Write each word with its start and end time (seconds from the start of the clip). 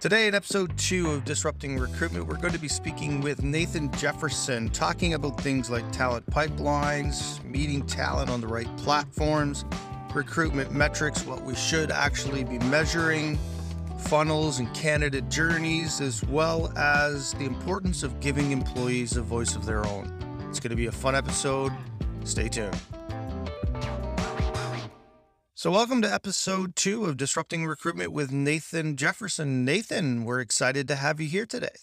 Today, 0.00 0.28
in 0.28 0.34
episode 0.36 0.78
two 0.78 1.10
of 1.10 1.24
Disrupting 1.24 1.76
Recruitment, 1.76 2.28
we're 2.28 2.36
going 2.36 2.52
to 2.52 2.58
be 2.60 2.68
speaking 2.68 3.20
with 3.20 3.42
Nathan 3.42 3.90
Jefferson, 3.94 4.68
talking 4.68 5.14
about 5.14 5.40
things 5.40 5.70
like 5.70 5.90
talent 5.90 6.24
pipelines, 6.26 7.42
meeting 7.42 7.84
talent 7.84 8.30
on 8.30 8.40
the 8.40 8.46
right 8.46 8.68
platforms, 8.76 9.64
recruitment 10.14 10.70
metrics, 10.70 11.26
what 11.26 11.42
we 11.42 11.56
should 11.56 11.90
actually 11.90 12.44
be 12.44 12.60
measuring, 12.60 13.36
funnels 14.02 14.60
and 14.60 14.72
candidate 14.72 15.28
journeys, 15.28 16.00
as 16.00 16.22
well 16.26 16.72
as 16.78 17.32
the 17.34 17.44
importance 17.44 18.04
of 18.04 18.20
giving 18.20 18.52
employees 18.52 19.16
a 19.16 19.22
voice 19.22 19.56
of 19.56 19.66
their 19.66 19.84
own. 19.84 20.06
It's 20.48 20.60
going 20.60 20.70
to 20.70 20.76
be 20.76 20.86
a 20.86 20.92
fun 20.92 21.16
episode. 21.16 21.72
Stay 22.22 22.48
tuned. 22.48 22.80
So, 25.58 25.72
welcome 25.72 26.02
to 26.02 26.14
episode 26.14 26.76
two 26.76 27.06
of 27.06 27.16
Disrupting 27.16 27.66
Recruitment 27.66 28.12
with 28.12 28.30
Nathan 28.30 28.94
Jefferson. 28.94 29.64
Nathan, 29.64 30.24
we're 30.24 30.38
excited 30.38 30.86
to 30.86 30.94
have 30.94 31.20
you 31.20 31.26
here 31.26 31.46
today. 31.46 31.74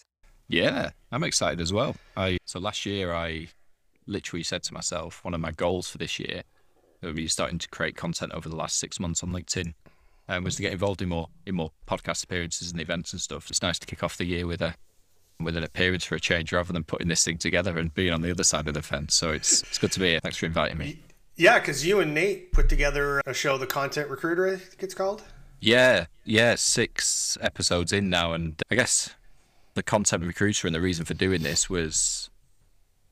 Yeah, 0.48 0.92
I'm 1.12 1.22
excited 1.22 1.60
as 1.60 1.74
well. 1.74 1.94
I 2.16 2.38
so 2.46 2.58
last 2.58 2.86
year 2.86 3.12
I 3.12 3.48
literally 4.06 4.44
said 4.44 4.62
to 4.62 4.72
myself, 4.72 5.22
one 5.24 5.34
of 5.34 5.42
my 5.42 5.50
goals 5.50 5.90
for 5.90 5.98
this 5.98 6.18
year, 6.18 6.42
we 7.02 7.26
starting 7.26 7.58
to 7.58 7.68
create 7.68 7.96
content 7.96 8.32
over 8.32 8.48
the 8.48 8.56
last 8.56 8.78
six 8.78 8.98
months 8.98 9.22
on 9.22 9.28
LinkedIn, 9.28 9.74
um, 10.30 10.42
was 10.42 10.56
to 10.56 10.62
get 10.62 10.72
involved 10.72 11.02
in 11.02 11.10
more 11.10 11.28
in 11.44 11.56
more 11.56 11.70
podcast 11.86 12.24
appearances 12.24 12.72
and 12.72 12.80
events 12.80 13.12
and 13.12 13.20
stuff. 13.20 13.50
It's 13.50 13.60
nice 13.60 13.78
to 13.80 13.86
kick 13.86 14.02
off 14.02 14.16
the 14.16 14.24
year 14.24 14.46
with 14.46 14.62
a 14.62 14.74
with 15.38 15.54
an 15.54 15.64
appearance 15.64 16.06
for 16.06 16.14
a 16.14 16.20
change 16.20 16.50
rather 16.50 16.72
than 16.72 16.84
putting 16.84 17.08
this 17.08 17.24
thing 17.24 17.36
together 17.36 17.76
and 17.76 17.92
being 17.92 18.14
on 18.14 18.22
the 18.22 18.30
other 18.30 18.42
side 18.42 18.68
of 18.68 18.72
the 18.72 18.80
fence. 18.80 19.14
So 19.14 19.32
it's 19.32 19.60
it's 19.64 19.76
good 19.76 19.92
to 19.92 20.00
be 20.00 20.12
here. 20.12 20.20
Thanks 20.20 20.38
for 20.38 20.46
inviting 20.46 20.78
me. 20.78 20.98
Yeah, 21.36 21.58
because 21.58 21.86
you 21.86 22.00
and 22.00 22.14
Nate 22.14 22.52
put 22.52 22.68
together 22.68 23.20
a 23.26 23.34
show, 23.34 23.58
The 23.58 23.66
Content 23.66 24.08
Recruiter, 24.08 24.48
I 24.48 24.56
think 24.56 24.82
it's 24.82 24.94
called. 24.94 25.22
Yeah, 25.60 26.06
yeah, 26.24 26.54
six 26.54 27.36
episodes 27.40 27.92
in 27.92 28.08
now, 28.10 28.32
and 28.32 28.62
I 28.70 28.74
guess 28.74 29.14
the 29.74 29.82
content 29.82 30.24
recruiter 30.24 30.66
and 30.66 30.74
the 30.74 30.80
reason 30.80 31.04
for 31.04 31.14
doing 31.14 31.42
this 31.42 31.68
was 31.68 32.30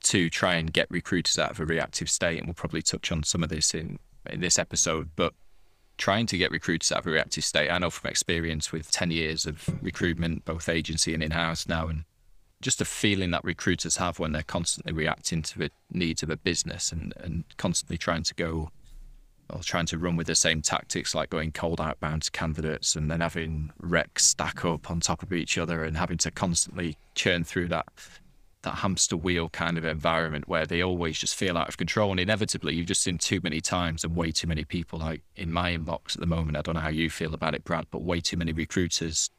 to 0.03 0.29
try 0.29 0.55
and 0.55 0.71
get 0.71 0.89
recruiters 0.89 1.39
out 1.39 1.51
of 1.51 1.59
a 1.59 1.65
reactive 1.65 2.09
state, 2.09 2.37
and 2.37 2.47
we'll 2.47 2.53
probably 2.53 2.81
touch 2.81 3.11
on 3.11 3.23
some 3.23 3.43
of 3.43 3.49
this 3.49 3.73
in 3.73 3.99
in 4.27 4.41
this 4.41 4.57
episode, 4.57 5.09
but 5.15 5.33
trying 5.97 6.25
to 6.25 6.37
get 6.37 6.51
recruiters 6.51 6.91
out 6.91 6.99
of 6.99 7.07
a 7.07 7.11
reactive 7.11 7.43
state. 7.43 7.69
I 7.69 7.77
know 7.77 7.89
from 7.91 8.09
experience 8.09 8.71
with 8.71 8.91
10 8.91 9.11
years 9.11 9.45
of 9.45 9.69
recruitment, 9.83 10.43
both 10.43 10.67
agency 10.67 11.13
and 11.13 11.21
in 11.21 11.31
house 11.31 11.67
now, 11.67 11.87
and 11.87 12.05
just 12.65 12.81
a 12.81 12.85
feeling 12.85 13.29
that 13.29 13.43
recruiters 13.43 13.97
have 13.97 14.17
when 14.17 14.31
they're 14.31 14.41
constantly 14.41 14.91
reacting 14.91 15.43
to 15.43 15.59
the 15.59 15.69
needs 15.91 16.23
of 16.23 16.31
a 16.31 16.35
business 16.35 16.91
and, 16.91 17.13
and 17.17 17.43
constantly 17.57 17.95
trying 17.95 18.23
to 18.23 18.33
go 18.33 18.71
or 19.51 19.59
trying 19.59 19.85
to 19.85 19.99
run 19.99 20.15
with 20.15 20.25
the 20.25 20.33
same 20.33 20.63
tactics 20.63 21.13
like 21.13 21.29
going 21.29 21.51
cold 21.51 21.79
outbound 21.79 22.23
to 22.23 22.31
candidates 22.31 22.95
and 22.95 23.11
then 23.11 23.21
having 23.21 23.71
recs 23.79 24.21
stack 24.21 24.65
up 24.65 24.89
on 24.89 24.99
top 24.99 25.21
of 25.21 25.31
each 25.31 25.59
other 25.59 25.83
and 25.83 25.95
having 25.95 26.17
to 26.17 26.31
constantly 26.31 26.97
churn 27.13 27.43
through 27.43 27.67
that 27.67 27.85
that 28.63 28.77
hamster 28.77 29.15
wheel 29.15 29.47
kind 29.49 29.77
of 29.77 29.85
environment 29.85 30.47
where 30.47 30.65
they 30.65 30.81
always 30.81 31.19
just 31.19 31.35
feel 31.35 31.55
out 31.55 31.69
of 31.69 31.77
control. 31.77 32.09
And 32.09 32.19
inevitably 32.19 32.73
you've 32.73 32.87
just 32.87 33.03
seen 33.03 33.19
too 33.19 33.39
many 33.43 33.61
times 33.61 34.03
and 34.03 34.15
way 34.15 34.31
too 34.31 34.47
many 34.47 34.63
people 34.63 34.97
like 34.97 35.21
in 35.35 35.53
my 35.53 35.77
inbox 35.77 36.15
at 36.15 36.19
the 36.19 36.25
moment. 36.25 36.57
I 36.57 36.63
don't 36.63 36.73
know 36.73 36.81
how 36.81 36.89
you 36.89 37.11
feel 37.11 37.35
about 37.35 37.53
it 37.53 37.63
brad 37.63 37.85
but 37.91 38.01
way 38.01 38.21
too 38.21 38.37
many 38.37 38.53
recruiters 38.53 39.29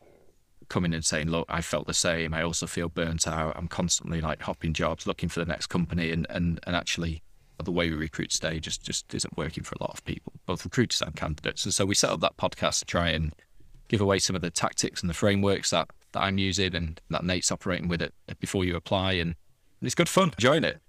coming 0.69 0.95
and 0.95 1.05
saying, 1.05 1.29
look, 1.31 1.47
I 1.49 1.61
felt 1.61 1.87
the 1.87 1.95
same. 1.95 2.35
I 2.35 2.43
also 2.43 2.67
feel 2.67 2.89
burnt 2.89 3.27
out. 3.27 3.55
I'm 3.57 3.69
constantly 3.69 4.21
like 4.21 4.43
hopping 4.43 4.73
jobs, 4.73 5.07
looking 5.07 5.29
for 5.29 5.41
the 5.41 5.47
next 5.47 5.67
company, 5.67 6.11
and 6.11 6.27
and 6.31 6.61
and 6.67 6.77
actually, 6.77 7.23
the 7.63 7.73
way 7.73 7.91
we 7.91 7.97
recruit 7.97 8.31
today 8.31 8.61
just 8.61 8.83
just 8.83 9.13
isn't 9.15 9.37
working 9.37 9.65
for 9.65 9.75
a 9.79 9.83
lot 9.83 9.93
of 9.93 10.05
people, 10.05 10.33
both 10.47 10.65
recruiters 10.65 11.03
and 11.03 11.17
candidates. 11.17 11.65
And 11.65 11.75
so 11.75 11.85
we 11.85 11.95
set 11.95 12.11
up 12.11 12.21
that 12.21 12.37
podcast 12.37 12.81
to 12.81 12.85
try 12.85 13.11
and 13.11 13.33
give 13.89 14.01
away 14.01 14.19
some 14.19 14.37
of 14.37 14.43
the 14.43 14.51
tactics 14.51 15.01
and 15.01 15.09
the 15.09 15.15
frameworks 15.15 15.71
that 15.71 15.89
that 16.13 16.21
I'm 16.21 16.39
using 16.39 16.75
and 16.75 17.01
that 17.11 17.25
Nate's 17.25 17.53
operating 17.53 17.89
with 17.89 18.03
it 18.03 18.15
before 18.41 18.65
you 18.65 18.77
apply, 18.77 19.13
and, 19.13 19.35
and 19.81 19.87
it's 19.87 19.95
good 19.95 20.09
fun. 20.09 20.33
Join 20.39 20.65
it. 20.65 20.81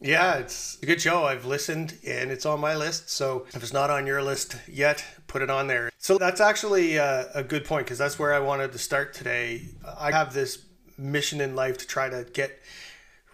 Yeah, 0.00 0.36
it's 0.36 0.78
a 0.82 0.86
good 0.86 1.00
show. 1.00 1.24
I've 1.24 1.44
listened 1.44 1.98
and 2.06 2.30
it's 2.30 2.46
on 2.46 2.60
my 2.60 2.76
list. 2.76 3.10
So 3.10 3.46
if 3.54 3.62
it's 3.62 3.72
not 3.72 3.90
on 3.90 4.06
your 4.06 4.22
list 4.22 4.56
yet, 4.68 5.04
put 5.26 5.42
it 5.42 5.50
on 5.50 5.66
there. 5.66 5.90
So 5.98 6.18
that's 6.18 6.40
actually 6.40 6.96
a, 6.96 7.30
a 7.34 7.42
good 7.42 7.64
point 7.64 7.86
because 7.86 7.98
that's 7.98 8.18
where 8.18 8.32
I 8.32 8.38
wanted 8.38 8.72
to 8.72 8.78
start 8.78 9.12
today. 9.12 9.68
I 9.98 10.12
have 10.12 10.32
this 10.32 10.64
mission 10.96 11.40
in 11.40 11.56
life 11.56 11.78
to 11.78 11.86
try 11.86 12.08
to 12.08 12.26
get 12.32 12.60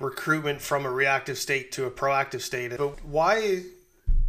recruitment 0.01 0.61
from 0.61 0.87
a 0.87 0.91
reactive 0.91 1.39
state 1.39 1.73
to 1.73 1.87
a 1.87 1.91
proactive 1.91 2.41
state. 2.41 2.77
But 2.77 3.05
why 3.05 3.63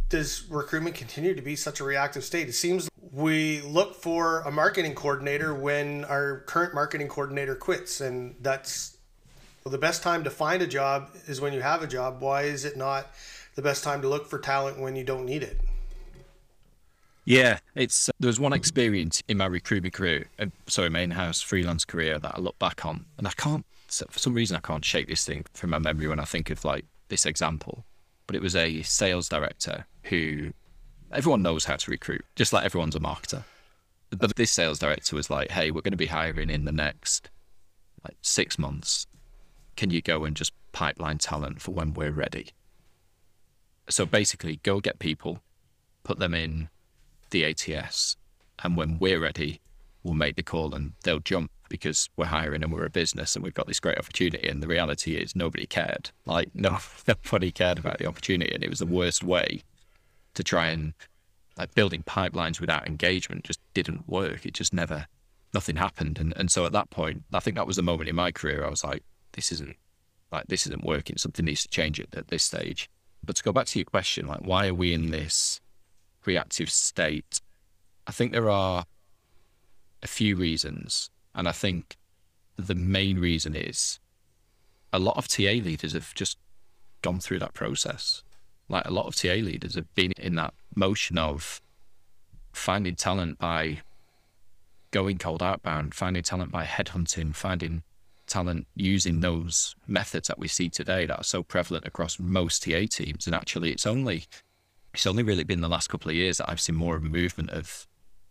does 0.08 0.46
recruitment 0.48 0.94
continue 0.94 1.34
to 1.34 1.42
be 1.42 1.56
such 1.56 1.80
a 1.80 1.84
reactive 1.84 2.24
state? 2.24 2.48
It 2.48 2.54
seems 2.54 2.88
we 3.12 3.62
look 3.62 3.94
for 3.94 4.40
a 4.40 4.50
marketing 4.50 4.94
coordinator 4.94 5.54
when 5.54 6.04
our 6.04 6.40
current 6.40 6.74
marketing 6.74 7.08
coordinator 7.08 7.54
quits, 7.54 8.00
and 8.00 8.36
that's 8.40 8.95
well, 9.66 9.72
the 9.72 9.78
best 9.78 10.04
time 10.04 10.22
to 10.22 10.30
find 10.30 10.62
a 10.62 10.66
job 10.68 11.10
is 11.26 11.40
when 11.40 11.52
you 11.52 11.60
have 11.60 11.82
a 11.82 11.88
job. 11.88 12.20
Why 12.20 12.42
is 12.42 12.64
it 12.64 12.76
not 12.76 13.08
the 13.56 13.62
best 13.62 13.82
time 13.82 14.00
to 14.02 14.08
look 14.08 14.28
for 14.28 14.38
talent 14.38 14.78
when 14.78 14.94
you 14.94 15.02
don't 15.02 15.26
need 15.26 15.42
it? 15.42 15.58
Yeah, 17.24 17.58
it's 17.74 18.08
uh, 18.08 18.12
there 18.20 18.28
was 18.28 18.38
one 18.38 18.52
experience 18.52 19.24
in 19.26 19.38
my 19.38 19.46
recruitment 19.46 19.92
career, 19.92 20.28
uh, 20.38 20.46
sorry, 20.68 20.88
my 20.88 21.00
in-house 21.00 21.42
freelance 21.42 21.84
career 21.84 22.20
that 22.20 22.36
I 22.36 22.40
look 22.40 22.56
back 22.60 22.86
on, 22.86 23.06
and 23.18 23.26
I 23.26 23.32
can't 23.32 23.66
for 23.88 24.18
some 24.20 24.34
reason 24.34 24.56
I 24.56 24.60
can't 24.60 24.84
shake 24.84 25.08
this 25.08 25.24
thing 25.24 25.44
from 25.52 25.70
my 25.70 25.80
memory 25.80 26.06
when 26.06 26.20
I 26.20 26.26
think 26.26 26.48
of 26.50 26.64
like 26.64 26.84
this 27.08 27.26
example. 27.26 27.84
But 28.28 28.36
it 28.36 28.42
was 28.42 28.54
a 28.54 28.82
sales 28.82 29.28
director 29.28 29.86
who 30.04 30.52
everyone 31.10 31.42
knows 31.42 31.64
how 31.64 31.74
to 31.74 31.90
recruit, 31.90 32.24
just 32.36 32.52
like 32.52 32.64
everyone's 32.64 32.94
a 32.94 33.00
marketer. 33.00 33.42
But 34.10 34.36
this 34.36 34.52
sales 34.52 34.78
director 34.78 35.16
was 35.16 35.28
like, 35.28 35.50
"Hey, 35.50 35.72
we're 35.72 35.80
going 35.80 35.90
to 35.90 35.96
be 35.96 36.06
hiring 36.06 36.50
in 36.50 36.66
the 36.66 36.70
next 36.70 37.30
like 38.04 38.16
six 38.22 38.60
months 38.60 39.08
can 39.76 39.90
you 39.90 40.02
go 40.02 40.24
and 40.24 40.36
just 40.36 40.52
pipeline 40.72 41.18
talent 41.18 41.60
for 41.60 41.72
when 41.72 41.94
we're 41.94 42.10
ready? 42.10 42.48
So 43.88 44.04
basically, 44.04 44.56
go 44.62 44.80
get 44.80 44.98
people, 44.98 45.40
put 46.02 46.18
them 46.18 46.34
in 46.34 46.68
the 47.30 47.44
ATS, 47.44 48.16
and 48.62 48.76
when 48.76 48.98
we're 48.98 49.20
ready, 49.20 49.60
we'll 50.02 50.14
make 50.14 50.36
the 50.36 50.42
call 50.42 50.74
and 50.74 50.92
they'll 51.04 51.20
jump 51.20 51.50
because 51.68 52.08
we're 52.16 52.26
hiring 52.26 52.62
and 52.62 52.72
we're 52.72 52.84
a 52.84 52.90
business 52.90 53.34
and 53.34 53.44
we've 53.44 53.54
got 53.54 53.66
this 53.66 53.80
great 53.80 53.98
opportunity. 53.98 54.48
And 54.48 54.62
the 54.62 54.68
reality 54.68 55.16
is, 55.16 55.34
nobody 55.34 55.66
cared. 55.66 56.10
Like, 56.24 56.50
no, 56.54 56.78
nobody 57.06 57.50
cared 57.50 57.78
about 57.78 57.98
the 57.98 58.06
opportunity, 58.06 58.54
and 58.54 58.64
it 58.64 58.70
was 58.70 58.78
the 58.78 58.86
worst 58.86 59.22
way 59.22 59.62
to 60.34 60.42
try 60.42 60.68
and 60.68 60.94
like 61.56 61.74
building 61.74 62.02
pipelines 62.02 62.60
without 62.60 62.86
engagement 62.86 63.44
just 63.44 63.60
didn't 63.72 64.08
work. 64.08 64.44
It 64.44 64.52
just 64.52 64.74
never, 64.74 65.06
nothing 65.54 65.76
happened. 65.76 66.18
And 66.18 66.34
and 66.36 66.50
so 66.50 66.66
at 66.66 66.72
that 66.72 66.90
point, 66.90 67.24
I 67.32 67.40
think 67.40 67.56
that 67.56 67.66
was 67.66 67.76
the 67.76 67.82
moment 67.82 68.08
in 68.08 68.16
my 68.16 68.32
career 68.32 68.64
I 68.64 68.70
was 68.70 68.84
like, 68.84 69.02
this 69.36 69.52
isn't 69.52 69.76
like 70.32 70.48
this 70.48 70.66
isn't 70.66 70.84
working. 70.84 71.16
Something 71.16 71.44
needs 71.44 71.62
to 71.62 71.68
change 71.68 72.00
it 72.00 72.08
at 72.14 72.28
this 72.28 72.42
stage. 72.42 72.90
But 73.24 73.36
to 73.36 73.42
go 73.44 73.52
back 73.52 73.66
to 73.66 73.78
your 73.78 73.86
question, 73.86 74.26
like 74.26 74.40
why 74.40 74.66
are 74.66 74.74
we 74.74 74.92
in 74.92 75.10
this 75.10 75.60
reactive 76.24 76.70
state? 76.70 77.40
I 78.06 78.12
think 78.12 78.32
there 78.32 78.50
are 78.50 78.84
a 80.02 80.06
few 80.06 80.36
reasons, 80.36 81.10
and 81.34 81.48
I 81.48 81.52
think 81.52 81.96
the 82.56 82.74
main 82.74 83.18
reason 83.18 83.54
is 83.54 84.00
a 84.92 84.98
lot 84.98 85.16
of 85.16 85.28
TA 85.28 85.42
leaders 85.42 85.92
have 85.92 86.14
just 86.14 86.38
gone 87.02 87.20
through 87.20 87.38
that 87.40 87.54
process. 87.54 88.22
Like 88.68 88.86
a 88.86 88.92
lot 88.92 89.06
of 89.06 89.14
TA 89.14 89.34
leaders 89.34 89.74
have 89.74 89.92
been 89.94 90.12
in 90.18 90.34
that 90.36 90.54
motion 90.74 91.18
of 91.18 91.60
finding 92.52 92.96
talent 92.96 93.38
by 93.38 93.80
going 94.90 95.18
cold 95.18 95.42
outbound, 95.42 95.94
finding 95.94 96.22
talent 96.22 96.50
by 96.50 96.64
headhunting, 96.64 97.34
finding 97.34 97.82
talent 98.26 98.66
using 98.74 99.20
those 99.20 99.74
methods 99.86 100.28
that 100.28 100.38
we 100.38 100.48
see 100.48 100.68
today 100.68 101.06
that 101.06 101.18
are 101.18 101.24
so 101.24 101.42
prevalent 101.42 101.86
across 101.86 102.18
most 102.18 102.62
TA 102.62 102.82
teams. 102.90 103.26
And 103.26 103.34
actually, 103.34 103.72
it's 103.72 103.86
only 103.86 104.24
it's 104.94 105.06
only 105.06 105.22
really 105.22 105.44
been 105.44 105.60
the 105.60 105.68
last 105.68 105.88
couple 105.88 106.10
of 106.10 106.16
years 106.16 106.38
that 106.38 106.50
I've 106.50 106.60
seen 106.60 106.74
more 106.74 106.96
of 106.96 107.04
a 107.04 107.08
movement 107.08 107.50
of 107.50 107.86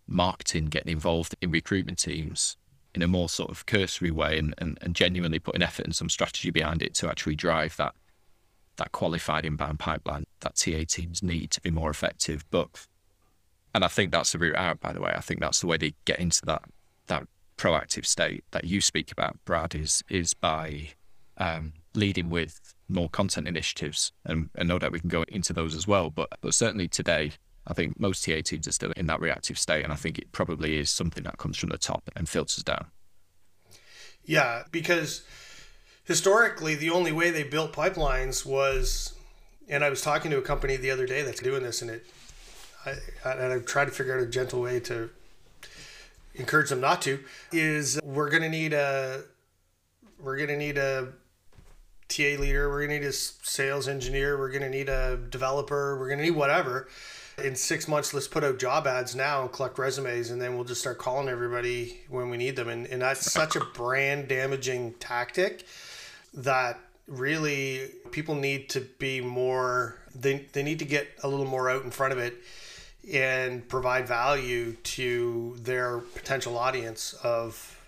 marketing 0.08 0.66
getting 0.66 0.94
involved 0.94 1.36
in 1.42 1.52
recruitment 1.52 2.00
teams 2.00 2.58
in 2.96 3.02
a 3.02 3.08
more 3.08 3.30
sort 3.30 3.52
of 3.52 3.66
cursory 3.66 4.12
way 4.12 4.38
and, 4.40 4.56
and, 4.58 4.78
and 4.82 4.96
genuinely 4.96 5.38
putting 5.38 5.62
effort 5.62 5.86
and 5.86 5.96
some 5.96 6.10
strategy 6.10 6.50
behind 6.50 6.82
it 6.82 6.94
to 6.96 7.10
actually 7.10 7.36
drive 7.36 7.76
that 7.78 7.94
that 8.78 8.92
qualified 8.92 9.46
inbound 9.46 9.80
pipeline 9.80 10.26
that 10.42 10.56
TA 10.56 10.84
teams 10.88 11.24
need 11.24 11.50
to 11.50 11.62
be 11.62 11.72
more 11.72 11.90
effective. 11.90 12.44
But 12.52 12.88
and 13.74 13.84
I 13.84 13.88
think 13.88 14.12
that's 14.12 14.32
the 14.32 14.40
route 14.40 14.56
out, 14.56 14.80
by 14.80 14.94
the 14.94 15.02
way. 15.02 15.14
I 15.16 15.22
think 15.22 15.40
that's 15.40 15.60
the 15.60 15.68
way 15.68 15.78
they 15.78 15.94
get 16.06 16.20
into 16.20 16.46
that 16.46 16.64
that 17.08 17.28
proactive 17.58 18.06
state 18.06 18.44
that 18.52 18.66
you 18.66 18.82
speak 18.82 19.12
about, 19.12 19.38
Brad, 19.46 19.76
is 19.76 20.04
is 20.10 20.34
by 20.34 20.90
um, 21.38 21.74
leading 21.94 22.30
with 22.30 22.76
more 22.88 23.10
content 23.10 23.48
initiatives, 23.48 24.12
and, 24.24 24.50
and 24.56 24.68
no 24.68 24.78
doubt 24.78 24.92
we 24.92 25.00
can 25.00 25.10
go 25.10 25.24
into 25.28 25.54
those 25.54 25.76
as 25.76 25.88
well. 25.88 26.10
But 26.10 26.30
but 26.42 26.54
certainly 26.54 26.88
today, 26.88 27.32
I 27.68 27.74
think 27.74 28.00
most 28.00 28.24
TA 28.24 28.42
teams 28.44 28.68
are 28.68 28.72
still 28.72 28.92
in 28.92 29.08
that 29.08 29.20
reactive 29.20 29.58
state, 29.58 29.84
and 29.84 29.92
I 29.92 29.96
think 29.96 30.20
it 30.20 30.32
probably 30.32 30.78
is 30.78 30.90
something 30.90 31.24
that 31.24 31.38
comes 31.38 31.58
from 31.58 31.70
the 31.70 31.78
top 31.78 32.10
and 32.16 32.30
filters 32.30 32.64
down. 32.64 32.88
Yeah, 34.24 34.64
because 34.72 35.24
historically, 36.04 36.76
the 36.76 36.90
only 36.90 37.12
way 37.12 37.32
they 37.32 37.44
built 37.44 37.74
pipelines 37.74 38.46
was, 38.46 39.14
and 39.70 39.84
I 39.84 39.90
was 39.90 40.02
talking 40.02 40.32
to 40.32 40.38
a 40.38 40.42
company 40.42 40.78
the 40.78 40.92
other 40.92 41.06
day 41.06 41.22
that's 41.22 41.42
doing 41.42 41.64
this, 41.64 41.82
and 41.82 41.92
it, 41.92 42.06
I, 42.86 43.32
and 43.32 43.54
I 43.54 43.60
tried 43.60 43.86
to 43.86 43.92
figure 43.92 44.18
out 44.18 44.24
a 44.24 44.28
gentle 44.28 44.62
way 44.62 44.80
to 44.82 45.10
encourage 46.36 46.70
them 46.70 46.82
not 46.82 47.02
to, 47.04 47.20
is 47.52 48.00
we're 48.04 48.30
going 48.30 48.44
to 48.44 48.50
need 48.50 48.74
a 48.74 49.24
we're 50.22 50.38
going 50.38 50.50
to 50.50 50.58
need 50.58 50.78
a 50.78 51.14
TA 52.08 52.40
leader, 52.40 52.70
we're 52.70 52.88
going 52.88 53.00
to 53.00 53.00
need 53.00 53.08
a 53.08 53.14
sales 53.14 53.88
engineer, 53.88 54.38
we're 54.38 54.50
going 54.50 54.62
to 54.62 54.70
need 54.70 54.90
a 54.90 55.18
developer, 55.30 55.98
we're 56.00 56.08
going 56.08 56.20
to 56.20 56.26
need 56.26 56.36
whatever. 56.36 56.88
In 57.44 57.56
six 57.56 57.88
months, 57.88 58.14
let's 58.14 58.30
put 58.30 58.44
out 58.44 58.60
job 58.60 58.88
ads 58.88 59.14
now 59.14 59.42
and 59.42 59.52
collect 59.52 59.78
resumes, 59.78 60.30
and 60.30 60.42
then 60.42 60.56
we'll 60.56 60.64
just 60.64 60.80
start 60.80 60.98
calling 60.98 61.28
everybody 61.28 62.00
when 62.10 62.30
we 62.30 62.38
need 62.38 62.56
them. 62.56 62.70
And, 62.70 62.88
and 62.88 63.02
that's 63.02 63.30
such 63.30 63.58
a 63.58 63.60
brand 63.60 64.30
damaging 64.30 64.94
tactic 65.00 65.66
that 66.34 66.80
really 67.08 67.90
people 68.12 68.36
need 68.36 68.70
to 68.70 68.82
be 68.82 69.20
more, 69.20 69.98
they, 70.16 70.46
they 70.54 70.64
need 70.64 70.80
to 70.80 70.86
get 70.86 71.08
a 71.24 71.28
little 71.28 71.46
more 71.46 71.70
out 71.70 71.84
in 71.84 71.92
front 71.92 72.14
of 72.14 72.20
it 72.20 72.36
and 73.12 73.68
provide 73.68 74.08
value 74.08 74.74
to 74.84 75.56
their 75.60 76.00
potential 76.00 76.58
audience 76.58 77.14
of 77.24 77.80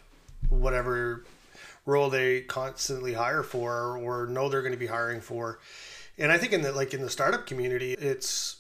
whatever 0.50 1.24
role 1.86 2.10
they 2.10 2.42
constantly 2.42 3.14
hire 3.14 3.44
for 3.44 3.98
or 3.98 4.28
know 4.28 4.50
they're 4.50 4.62
going 4.62 4.74
to 4.74 4.78
be 4.78 4.88
hiring 4.88 5.22
for. 5.22 5.60
And 6.18 6.32
I 6.32 6.38
think 6.38 6.54
in 6.54 6.62
the 6.62 6.72
like 6.72 6.94
in 6.94 7.02
the 7.02 7.10
startup 7.10 7.46
community, 7.46 7.94
it's 7.94 8.58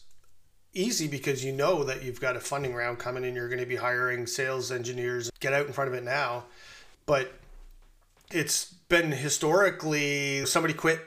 easy 0.74 1.07
because 1.07 1.44
you 1.44 1.51
know 1.51 1.83
that 1.83 2.04
you've 2.04 2.21
got 2.21 2.36
a 2.36 2.39
funding 2.39 2.74
round 2.74 3.00
coming 3.00 3.25
and 3.25 3.36
you're 3.36 3.50
going 3.50 3.60
to 3.60 3.65
be 3.65 3.75
hiring 3.75 4.27
sales 4.27 4.71
engineers. 4.71 5.31
Get 5.39 5.53
out 5.53 5.65
in 5.65 5.74
front 5.74 5.89
of 5.89 5.94
it 5.94 6.03
now. 6.03 6.45
But 7.06 7.33
it's 8.31 8.65
been 8.89 9.12
historically 9.12 10.45
somebody 10.45 10.74
quit 10.74 11.01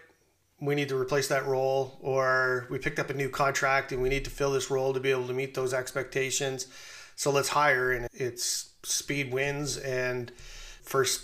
we 0.60 0.74
need 0.74 0.88
to 0.90 0.96
replace 0.96 1.28
that 1.28 1.46
role 1.46 1.98
or 2.00 2.66
we 2.70 2.78
picked 2.78 2.98
up 2.98 3.10
a 3.10 3.14
new 3.14 3.28
contract 3.28 3.92
and 3.92 4.02
we 4.02 4.08
need 4.08 4.24
to 4.24 4.30
fill 4.30 4.52
this 4.52 4.70
role 4.70 4.92
to 4.92 5.00
be 5.00 5.10
able 5.10 5.26
to 5.26 5.32
meet 5.32 5.54
those 5.54 5.72
expectations. 5.72 6.66
So 7.16 7.30
let's 7.30 7.48
hire 7.48 7.92
and 7.92 8.08
it's 8.12 8.70
speed 8.82 9.32
wins 9.32 9.76
and 9.76 10.30
first 10.82 11.22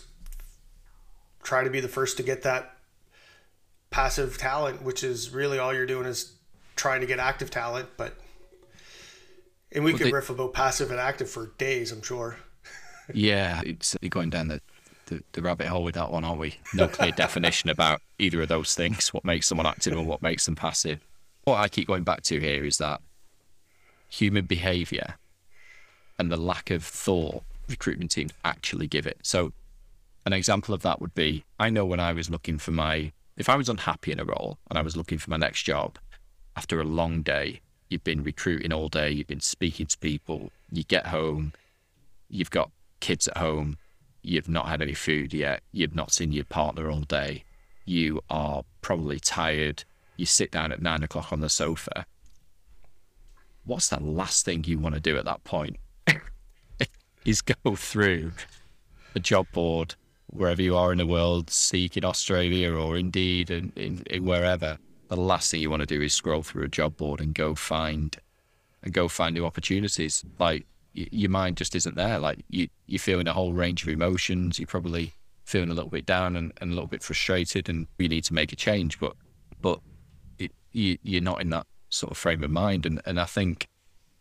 try 1.43 1.65
to 1.65 1.71
be 1.71 1.81
the 1.81 1.89
first 1.89 2.17
to 2.17 2.23
get 2.23 2.43
that 2.43 2.77
passive 3.91 4.37
talent 4.37 4.83
which 4.83 5.05
is 5.05 5.31
really 5.31 5.59
all 5.59 5.73
you're 5.73 5.87
doing 5.87 6.07
is 6.07 6.33
trying 6.75 7.01
to 7.01 7.07
get 7.07 7.19
active 7.19 7.51
talent 7.51 7.89
but 7.97 8.15
and 9.73 9.85
we 9.85 9.93
well, 9.93 9.99
could 9.99 10.07
they, 10.09 10.13
riff 10.13 10.29
about 10.29 10.53
passive 10.53 10.91
and 10.91 11.01
active 11.01 11.31
for 11.31 11.53
days 11.59 11.93
i'm 11.93 12.03
sure. 12.03 12.37
Yeah 13.15 13.63
it's 13.65 13.97
going 14.11 14.31
down 14.31 14.49
the 14.49 14.61
the, 15.07 15.23
the 15.33 15.43
rabbit 15.43 15.69
hole 15.69 15.83
with 15.83 15.95
that 15.95 16.11
one, 16.11 16.25
aren't 16.25 16.41
we? 16.41 16.57
No 16.75 16.89
clear 16.89 17.11
definition 17.17 17.71
about 17.71 18.01
either 18.19 18.43
of 18.43 18.49
those 18.49 18.75
things, 18.75 19.13
what 19.13 19.25
makes 19.25 19.47
someone 19.47 19.67
active 19.67 19.93
and 19.93 20.07
what 20.07 20.23
makes 20.23 20.47
them 20.47 20.57
passive. 20.57 21.01
What 21.45 21.57
I 21.57 21.69
keep 21.69 21.89
going 21.89 22.05
back 22.05 22.23
to 22.25 22.41
here 22.41 22.65
is 22.65 22.79
that 22.79 23.01
human 24.09 24.47
behavior 24.47 25.17
and 26.19 26.31
the 26.31 26.37
lack 26.37 26.71
of 26.71 26.85
thought 26.85 27.43
recruitment 27.69 28.11
teams 28.11 28.33
actually 28.45 28.87
give 28.87 29.07
it. 29.07 29.19
So, 29.23 29.53
an 30.25 30.33
example 30.33 30.75
of 30.75 30.83
that 30.83 31.01
would 31.01 31.15
be 31.15 31.45
I 31.59 31.71
know 31.71 31.85
when 31.85 32.01
I 32.01 32.13
was 32.13 32.29
looking 32.31 32.59
for 32.59 32.73
my, 32.73 33.13
if 33.37 33.49
I 33.49 33.57
was 33.57 33.69
unhappy 33.69 34.13
in 34.13 34.19
a 34.19 34.25
role 34.25 34.59
and 34.69 34.79
I 34.79 34.83
was 34.83 34.97
looking 34.97 35.19
for 35.19 35.31
my 35.31 35.37
next 35.37 35.63
job 35.63 35.99
after 36.57 36.81
a 36.81 36.85
long 36.85 37.23
day, 37.23 37.61
you've 37.89 38.05
been 38.05 38.25
recruiting 38.25 38.73
all 38.73 38.89
day, 38.89 39.11
you've 39.11 39.27
been 39.27 39.41
speaking 39.41 39.87
to 39.87 39.99
people, 39.99 40.51
you 40.73 40.83
get 40.83 41.07
home, 41.09 41.53
you've 42.29 42.51
got 42.51 42.71
kids 43.01 43.29
at 43.29 43.37
home, 43.37 43.79
you've 44.27 44.49
not 44.49 44.67
had 44.67 44.83
any 44.83 44.95
food 44.95 45.33
yet, 45.33 45.63
you've 45.73 45.95
not 45.95 46.13
seen 46.13 46.33
your 46.33 46.45
partner 46.45 46.91
all 46.91 47.01
day, 47.01 47.45
you 47.85 48.21
are 48.29 48.65
probably 48.81 49.21
tired, 49.21 49.85
you 50.17 50.27
sit 50.27 50.51
down 50.51 50.73
at 50.73 50.83
nine 50.83 51.03
o'clock 51.03 51.33
on 51.33 51.41
the 51.41 51.49
sofa. 51.49 52.05
What's 53.65 53.89
the 53.89 54.03
last 54.03 54.45
thing 54.45 54.65
you 54.65 54.79
want 54.79 54.95
to 54.97 55.01
do 55.01 55.17
at 55.17 55.25
that 55.25 55.45
point? 55.45 55.77
is 57.25 57.41
go 57.43 57.77
through 57.77 58.33
a 59.15 59.21
job 59.21 59.47
board 59.53 59.95
wherever 60.27 60.61
you 60.61 60.77
are 60.77 60.93
in 60.93 60.99
the 60.99 61.07
world, 61.07 61.49
Seek 61.51 61.97
in 61.97 62.05
Australia 62.05 62.73
or 62.73 62.97
indeed 62.97 63.51
in, 63.51 63.73
in, 63.77 64.03
in 64.11 64.25
wherever. 64.25 64.79
The 65.09 65.17
last 65.17 65.51
thing 65.51 65.61
you 65.61 65.71
want 65.71 65.81
to 65.81 65.87
do 65.87 66.03
is 66.03 66.13
scroll 66.13 66.43
through 66.43 66.65
a 66.65 66.69
job 66.69 66.97
board 66.97 67.21
and 67.21 67.33
go 67.33 67.55
find 67.55 68.17
and 68.83 68.93
go 68.93 69.07
find 69.07 69.35
new 69.35 69.47
opportunities. 69.47 70.25
Like 70.39 70.67
your 70.97 71.31
mind 71.31 71.57
just 71.57 71.75
isn't 71.75 71.97
there. 71.97 72.19
Like 72.19 72.45
you, 72.49 72.69
you're 72.87 72.99
feeling 72.99 73.29
a 73.29 73.33
whole 73.33 73.53
range 73.53 73.83
of 73.83 73.89
emotions. 73.89 74.59
You're 74.59 74.67
probably 74.67 75.13
feeling 75.45 75.71
a 75.71 75.75
little 75.75 75.91
bit 75.91 76.07
down 76.07 76.37
and, 76.37 76.53
and 76.61 76.73
a 76.73 76.75
little 76.75 76.89
bit 76.89 77.03
frustrated, 77.03 77.69
and 77.69 77.87
you 77.99 78.09
need 78.09 78.25
to 78.25 78.35
make 78.35 78.53
a 78.53 78.57
change. 78.57 78.99
But 78.99 79.15
but 79.61 79.81
it, 80.39 80.53
you, 80.73 80.99
you're 81.03 81.23
not 81.23 81.41
in 81.41 81.51
that 81.51 81.67
sort 81.91 82.11
of 82.11 82.17
frame 82.17 82.43
of 82.43 82.51
mind. 82.51 82.87
And 82.87 83.01
and 83.05 83.21
I 83.21 83.27
think 83.27 83.69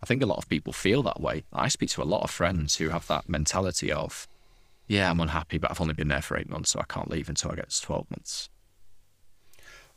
I 0.03 0.05
think 0.05 0.21
a 0.21 0.25
lot 0.25 0.37
of 0.37 0.49
people 0.49 0.73
feel 0.73 1.01
that 1.03 1.21
way. 1.21 1.43
I 1.53 1.67
speak 1.69 1.89
to 1.91 2.03
a 2.03 2.05
lot 2.05 2.23
of 2.23 2.29
friends 2.29 2.77
who 2.77 2.89
have 2.89 3.07
that 3.07 3.29
mentality 3.29 3.91
of, 3.91 4.27
yeah, 4.87 5.09
I'm 5.09 5.19
unhappy, 5.19 5.57
but 5.57 5.71
I've 5.71 5.81
only 5.81 5.93
been 5.93 6.09
there 6.09 6.21
for 6.21 6.37
eight 6.37 6.49
months, 6.49 6.71
so 6.71 6.79
I 6.79 6.85
can't 6.87 7.09
leave 7.09 7.29
until 7.29 7.51
I 7.51 7.55
get 7.55 7.69
to 7.69 7.81
twelve 7.81 8.09
months. 8.11 8.49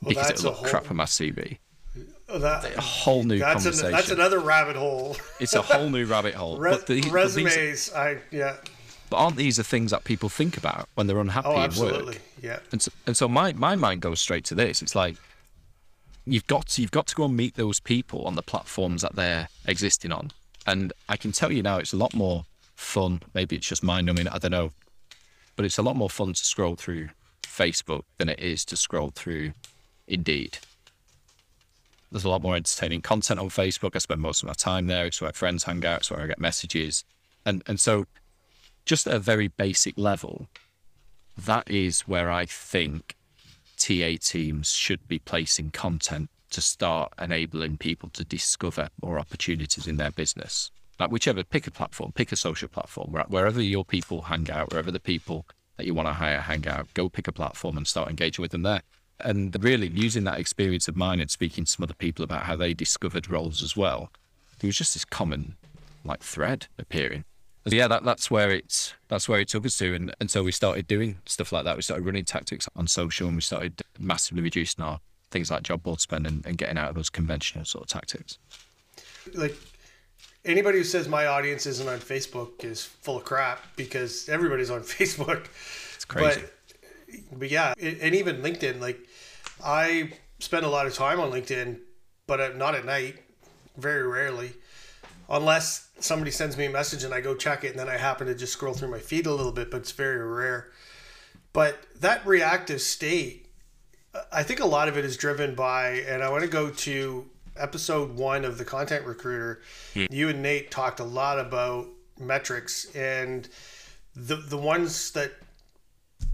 Well, 0.00 0.10
because 0.10 0.30
it'll 0.30 0.50
look 0.50 0.54
whole... 0.60 0.69
crap 0.69 0.90
on 0.90 0.96
my 0.96 1.04
CV. 1.04 1.58
Oh, 2.30 2.38
that, 2.38 2.76
a 2.76 2.80
whole 2.80 3.25
new 3.25 3.38
that's 3.38 3.64
conversation. 3.64 3.86
An, 3.86 3.92
that's 3.92 4.10
another 4.10 4.40
rabbit 4.40 4.76
hole. 4.76 5.16
it's 5.40 5.54
a 5.54 5.62
whole 5.62 5.88
new 5.88 6.04
rabbit 6.04 6.34
hole. 6.34 6.58
Re- 6.58 6.72
but 6.72 6.86
the, 6.86 7.00
resumes, 7.10 7.54
these, 7.54 7.92
I 7.94 8.19
yeah. 8.30 8.56
But 9.08 9.16
aren't 9.16 9.36
these 9.36 9.56
the 9.56 9.64
things 9.64 9.90
that 9.92 10.04
people 10.04 10.28
think 10.28 10.58
about 10.58 10.88
when 10.94 11.06
they're 11.06 11.20
unhappy 11.20 11.48
oh, 11.48 11.56
absolutely. 11.56 12.00
in 12.00 12.06
work? 12.06 12.19
Yeah. 12.42 12.58
And 12.72 12.82
so, 12.82 12.92
and 13.06 13.16
so 13.16 13.28
my, 13.28 13.54
my 13.54 13.76
mind 13.76 14.02
goes 14.02 14.20
straight 14.20 14.44
to 14.46 14.54
this. 14.54 14.82
It's 14.82 14.94
like 14.94 15.16
you've 16.26 16.46
got 16.46 16.66
to, 16.69 16.82
you've 16.82 16.90
got 16.90 17.06
to 17.06 17.14
go 17.14 17.25
and 17.25 17.34
meet 17.34 17.54
those 17.54 17.80
people 17.80 18.25
on 18.26 18.34
the 18.34 18.42
platforms 18.42 19.00
that 19.00 19.16
they're 19.16 19.48
existing 19.66 20.12
on. 20.12 20.30
And 20.66 20.92
I 21.08 21.16
can 21.16 21.32
tell 21.32 21.50
you 21.50 21.62
now, 21.62 21.78
it's 21.78 21.94
a 21.94 21.96
lot 21.96 22.14
more 22.14 22.44
fun. 22.75 23.22
Maybe 23.32 23.56
it's 23.56 23.66
just 23.66 23.82
mind 23.82 24.06
numbing. 24.06 24.28
I 24.28 24.36
don't 24.36 24.50
know, 24.50 24.72
but 25.56 25.64
it's 25.64 25.78
a 25.78 25.82
lot 25.82 25.96
more 25.96 26.10
fun 26.10 26.34
to 26.34 26.44
scroll 26.44 26.76
through 26.76 27.08
Facebook 27.42 28.02
than 28.19 28.28
it 28.28 28.38
is 28.38 28.66
to 28.66 28.76
scroll 28.76 29.10
through 29.14 29.52
Indeed. 30.08 30.58
There's 32.10 32.25
a 32.25 32.31
lot 32.31 32.43
more 32.43 32.56
entertaining 32.56 33.02
content 33.02 33.38
on 33.38 33.50
Facebook. 33.50 33.94
I 33.94 33.99
spend 33.99 34.20
most 34.20 34.43
of 34.43 34.46
my 34.46 34.55
time 34.55 34.87
there. 34.87 35.06
It's 35.06 35.20
where 35.20 35.32
friends 35.32 35.64
hang 35.64 35.84
out. 35.84 36.00
It's 36.00 36.10
where 36.10 36.20
I 36.20 36.26
get 36.26 36.38
messages. 36.38 37.05
And, 37.44 37.62
and 37.66 37.78
so, 37.78 38.06
just 38.87 39.06
at 39.06 39.14
a 39.14 39.19
very 39.19 39.49
basic 39.49 39.99
level, 39.99 40.49
that 41.37 41.70
is 41.70 42.02
where 42.02 42.31
I 42.31 42.46
think 42.46 43.14
TA 43.76 44.16
teams 44.20 44.72
should 44.72 45.06
be 45.06 45.19
placing 45.19 45.70
content 45.70 46.31
to 46.50 46.62
start 46.62 47.12
enabling 47.20 47.76
people 47.76 48.08
to 48.11 48.25
discover 48.25 48.88
more 49.02 49.19
opportunities 49.19 49.87
in 49.87 49.99
their 49.99 50.11
business. 50.11 50.70
Like 50.99 51.11
whichever, 51.11 51.44
pick 51.44 51.66
a 51.66 51.70
platform, 51.70 52.12
pick 52.12 52.32
a 52.32 52.37
social 52.37 52.69
platform, 52.69 53.12
wherever 53.28 53.62
your 53.62 53.84
people 53.84 54.22
hang 54.22 54.50
out, 54.50 54.70
wherever 54.70 54.90
the 54.90 54.99
people 54.99 55.46
that 55.76 55.87
you 55.87 55.94
want 55.94 56.09
to 56.09 56.14
hire 56.14 56.40
hang 56.40 56.66
out, 56.66 56.88
go 56.94 57.09
pick 57.09 57.28
a 57.28 57.33
platform 57.33 57.76
and 57.76 57.87
start 57.87 58.09
engaging 58.09 58.42
with 58.42 58.50
them 58.50 58.62
there 58.62 58.83
and 59.20 59.56
really 59.62 59.88
using 59.88 60.25
that 60.25 60.38
experience 60.38 60.88
of 60.88 60.96
mine 60.96 61.20
and 61.20 61.30
speaking 61.30 61.64
to 61.64 61.70
some 61.70 61.84
other 61.84 61.94
people 61.94 62.25
about 62.25 62.44
how 62.44 62.56
they 62.56 62.75
discovered 62.75 63.30
roles 63.30 63.62
as 63.62 63.76
well, 63.76 64.10
there 64.58 64.68
was 64.68 64.76
just 64.76 64.94
this 64.94 65.04
common 65.04 65.56
like 66.04 66.22
thread 66.22 66.66
appearing. 66.78 67.25
And 67.64 67.75
yeah, 67.75 67.88
that, 67.88 68.04
that's 68.04 68.30
where 68.30 68.50
it's 68.50 68.94
that's 69.08 69.28
where 69.28 69.40
it 69.40 69.48
took 69.48 69.66
us 69.66 69.76
to, 69.78 69.94
and, 69.94 70.14
and 70.20 70.30
so 70.30 70.42
we 70.42 70.52
started 70.52 70.87
doing 70.87 71.18
stuff 71.26 71.52
like 71.52 71.64
that. 71.64 71.76
We 71.76 71.82
started 71.82 72.06
running 72.06 72.25
tactics 72.25 72.68
on 72.75 72.87
social, 72.87 73.26
and 73.26 73.37
we 73.37 73.42
started 73.42 73.82
massively 73.98 74.42
reducing 74.42 74.82
our 74.82 75.00
things 75.30 75.50
like 75.50 75.64
job 75.64 75.82
board 75.82 76.00
spend 76.00 76.26
and, 76.26 76.46
and 76.46 76.56
getting 76.56 76.78
out 76.78 76.88
of 76.88 76.94
those 76.94 77.10
conventional 77.10 77.64
sort 77.64 77.84
of 77.84 77.90
tactics. 77.90 78.38
Like 79.34 79.54
anybody 80.44 80.78
who 80.78 80.84
says 80.84 81.08
my 81.08 81.26
audience 81.26 81.66
isn't 81.66 81.88
on 81.88 81.98
Facebook 81.98 82.64
is 82.64 82.84
full 82.84 83.18
of 83.18 83.25
crap 83.25 83.60
because 83.76 84.28
everybody's 84.28 84.70
on 84.70 84.80
Facebook. 84.82 85.46
It's 85.94 86.04
crazy. 86.04 86.40
But, 86.40 87.38
but 87.38 87.50
yeah, 87.50 87.75
and 87.78 88.14
even 88.14 88.42
LinkedIn, 88.42 88.80
like 88.80 88.98
I 89.65 90.12
spend 90.38 90.65
a 90.65 90.69
lot 90.69 90.87
of 90.87 90.95
time 90.95 91.21
on 91.21 91.31
LinkedIn, 91.31 91.81
but 92.27 92.57
not 92.57 92.75
at 92.75 92.85
night, 92.85 93.17
very 93.77 94.07
rarely, 94.07 94.53
unless 95.29 95.88
somebody 96.00 96.31
sends 96.31 96.57
me 96.57 96.67
a 96.67 96.71
message 96.71 97.05
and 97.05 97.12
I 97.12 97.21
go 97.21 97.35
check 97.35 97.65
it, 97.65 97.71
and 97.71 97.79
then 97.79 97.88
I 97.88 97.97
happen 97.97 98.27
to 98.27 98.35
just 98.35 98.53
scroll 98.53 98.75
through 98.75 98.91
my 98.91 98.99
feed 98.99 99.27
a 99.27 99.35
little 99.35 99.53
bit, 99.53 99.71
but 99.71 99.79
it's 99.79 99.93
very 99.93 100.25
rare. 100.25 100.71
But 101.53 101.79
that 102.00 102.27
reactive 102.27 102.81
state, 102.81 103.47
I 104.33 104.43
think 104.43 104.61
a 104.61 104.67
lot 104.67 104.88
of 104.88 104.97
it 104.97 105.05
is 105.05 105.17
driven 105.17 105.55
by, 105.55 106.05
and 106.09 106.23
I 106.23 106.31
want 106.31 106.45
to 106.45 106.50
go 106.50 106.71
to 106.71 107.27
episode 107.57 108.17
one 108.17 108.45
of 108.45 108.59
the 108.59 108.65
Content 108.65 109.05
Recruiter. 109.05 109.61
Hmm. 109.95 110.07
You 110.11 110.29
and 110.29 110.43
Nate 110.43 110.71
talked 110.71 111.00
a 111.00 111.05
lot 111.05 111.38
about 111.38 111.88
metrics 112.19 112.85
and 112.97 113.49
the 114.15 114.37
the 114.37 114.57
ones 114.57 115.12
that 115.12 115.33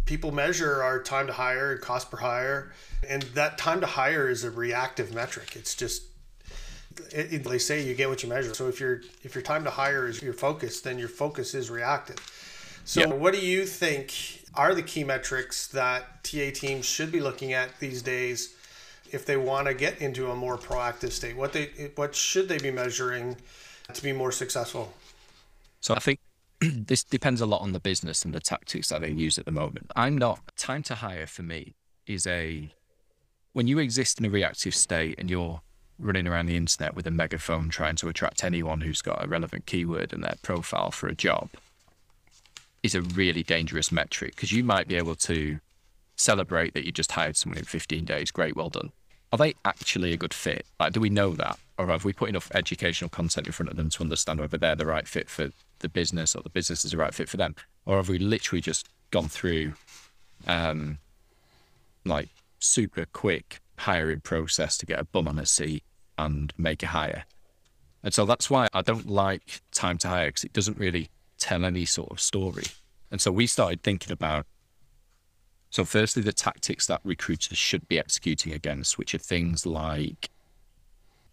people 0.06 0.32
measure 0.32 0.82
our 0.82 1.02
time 1.02 1.26
to 1.26 1.32
hire 1.32 1.72
and 1.72 1.80
cost 1.80 2.10
per 2.10 2.18
hire 2.18 2.72
and 3.08 3.22
that 3.34 3.58
time 3.58 3.80
to 3.80 3.86
hire 3.86 4.28
is 4.28 4.44
a 4.44 4.50
reactive 4.50 5.14
metric. 5.14 5.56
It's 5.56 5.74
just 5.74 6.04
it, 7.12 7.32
it, 7.32 7.44
they 7.44 7.58
say 7.58 7.82
you 7.82 7.94
get 7.94 8.08
what 8.08 8.22
you 8.22 8.28
measure. 8.28 8.54
So 8.54 8.68
if 8.68 8.80
your 8.80 9.00
if 9.22 9.34
your 9.34 9.42
time 9.42 9.64
to 9.64 9.70
hire 9.70 10.06
is 10.06 10.22
your 10.22 10.32
focus 10.32 10.80
then 10.80 10.98
your 10.98 11.08
focus 11.08 11.54
is 11.54 11.70
reactive. 11.70 12.16
So 12.84 13.00
yeah. 13.00 13.06
what 13.06 13.34
do 13.34 13.40
you 13.40 13.64
think 13.64 14.12
are 14.54 14.74
the 14.74 14.82
key 14.82 15.04
metrics 15.04 15.66
that 15.68 16.22
ta 16.22 16.50
teams 16.54 16.84
should 16.84 17.10
be 17.10 17.20
looking 17.20 17.52
at 17.52 17.78
these 17.80 18.02
days 18.02 18.54
if 19.10 19.26
they 19.26 19.36
want 19.36 19.66
to 19.66 19.74
get 19.74 20.00
into 20.00 20.30
a 20.30 20.36
more 20.36 20.58
proactive 20.58 21.12
state? 21.12 21.36
What 21.36 21.52
they 21.52 21.90
what 21.96 22.14
should 22.14 22.48
they 22.48 22.58
be 22.58 22.70
measuring 22.70 23.36
to 23.92 24.02
be 24.02 24.12
more 24.12 24.32
successful? 24.32 24.92
So 25.80 25.94
i 25.94 25.98
think 25.98 26.18
this 26.86 27.04
depends 27.04 27.40
a 27.40 27.46
lot 27.46 27.60
on 27.60 27.72
the 27.72 27.80
business 27.80 28.24
and 28.24 28.34
the 28.34 28.40
tactics 28.40 28.88
that 28.88 29.00
they 29.00 29.10
use 29.10 29.38
at 29.38 29.44
the 29.44 29.52
moment. 29.52 29.90
I'm 29.96 30.16
not 30.16 30.40
time 30.56 30.82
to 30.84 30.96
hire 30.96 31.26
for 31.26 31.42
me 31.42 31.74
is 32.06 32.26
a 32.26 32.70
when 33.52 33.66
you 33.66 33.78
exist 33.78 34.18
in 34.18 34.26
a 34.26 34.30
reactive 34.30 34.74
state 34.74 35.14
and 35.18 35.30
you're 35.30 35.60
running 35.98 36.26
around 36.26 36.46
the 36.46 36.56
internet 36.56 36.94
with 36.94 37.06
a 37.06 37.10
megaphone 37.10 37.68
trying 37.68 37.96
to 37.96 38.08
attract 38.08 38.42
anyone 38.42 38.80
who's 38.80 39.00
got 39.00 39.24
a 39.24 39.28
relevant 39.28 39.64
keyword 39.66 40.12
in 40.12 40.20
their 40.22 40.34
profile 40.42 40.90
for 40.90 41.06
a 41.06 41.14
job 41.14 41.50
is 42.82 42.94
a 42.94 43.00
really 43.00 43.42
dangerous 43.42 43.92
metric 43.92 44.34
because 44.34 44.52
you 44.52 44.64
might 44.64 44.88
be 44.88 44.96
able 44.96 45.14
to 45.14 45.58
celebrate 46.16 46.74
that 46.74 46.84
you 46.84 46.92
just 46.92 47.12
hired 47.12 47.36
someone 47.36 47.58
in 47.58 47.64
15 47.64 48.04
days. 48.04 48.30
Great, 48.30 48.56
well 48.56 48.68
done. 48.68 48.92
Are 49.32 49.38
they 49.38 49.54
actually 49.64 50.12
a 50.12 50.16
good 50.16 50.34
fit? 50.34 50.66
Like, 50.78 50.92
do 50.92 51.00
we 51.00 51.10
know 51.10 51.32
that? 51.32 51.58
Or 51.78 51.86
have 51.88 52.04
we 52.04 52.12
put 52.12 52.28
enough 52.28 52.50
educational 52.54 53.08
content 53.08 53.46
in 53.46 53.52
front 53.52 53.70
of 53.70 53.76
them 53.76 53.90
to 53.90 54.02
understand 54.02 54.38
whether 54.38 54.58
they're 54.58 54.76
the 54.76 54.86
right 54.86 55.08
fit 55.08 55.28
for 55.28 55.50
the 55.84 55.88
business 55.88 56.34
or 56.34 56.42
the 56.42 56.50
business 56.50 56.84
is 56.84 56.90
the 56.90 56.96
right 56.96 57.14
fit 57.14 57.28
for 57.28 57.36
them? 57.36 57.54
Or 57.86 57.96
have 57.96 58.08
we 58.08 58.18
literally 58.18 58.60
just 58.60 58.88
gone 59.10 59.28
through 59.28 59.74
um, 60.46 60.98
like 62.04 62.28
super 62.58 63.06
quick 63.12 63.60
hiring 63.78 64.20
process 64.20 64.76
to 64.78 64.86
get 64.86 64.98
a 64.98 65.04
bum 65.04 65.28
on 65.28 65.38
a 65.38 65.46
seat 65.46 65.82
and 66.18 66.52
make 66.56 66.82
a 66.82 66.88
hire. 66.88 67.24
And 68.02 68.12
so 68.12 68.24
that's 68.24 68.50
why 68.50 68.68
I 68.72 68.82
don't 68.82 69.08
like 69.08 69.60
time 69.72 69.98
to 69.98 70.08
hire 70.08 70.28
because 70.28 70.44
it 70.44 70.52
doesn't 70.52 70.78
really 70.78 71.10
tell 71.38 71.64
any 71.64 71.84
sort 71.84 72.10
of 72.10 72.20
story. 72.20 72.64
And 73.10 73.20
so 73.20 73.30
we 73.30 73.46
started 73.46 73.82
thinking 73.82 74.12
about 74.12 74.46
so 75.70 75.84
firstly 75.84 76.22
the 76.22 76.32
tactics 76.32 76.86
that 76.86 77.00
recruiters 77.02 77.58
should 77.58 77.88
be 77.88 77.98
executing 77.98 78.52
against, 78.52 78.96
which 78.98 79.14
are 79.14 79.18
things 79.18 79.66
like 79.66 80.30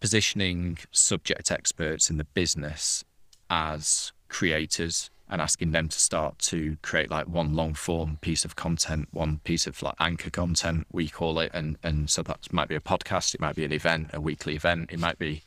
positioning 0.00 0.78
subject 0.90 1.52
experts 1.52 2.10
in 2.10 2.16
the 2.16 2.24
business 2.24 3.04
as 3.50 4.12
creators 4.32 5.10
and 5.28 5.40
asking 5.40 5.70
them 5.70 5.88
to 5.88 5.98
start 5.98 6.38
to 6.38 6.76
create 6.82 7.10
like 7.10 7.28
one 7.28 7.54
long 7.54 7.74
form 7.74 8.18
piece 8.20 8.44
of 8.44 8.56
content, 8.56 9.08
one 9.12 9.38
piece 9.44 9.66
of 9.66 9.80
like 9.82 9.94
anchor 10.00 10.30
content, 10.30 10.86
we 10.90 11.08
call 11.08 11.38
it. 11.38 11.50
And 11.54 11.78
and 11.82 12.10
so 12.10 12.22
that 12.22 12.52
might 12.52 12.68
be 12.68 12.74
a 12.74 12.80
podcast, 12.80 13.34
it 13.34 13.40
might 13.40 13.56
be 13.56 13.64
an 13.64 13.72
event, 13.72 14.10
a 14.12 14.20
weekly 14.20 14.56
event, 14.56 14.90
it 14.92 14.98
might 14.98 15.18
be 15.18 15.42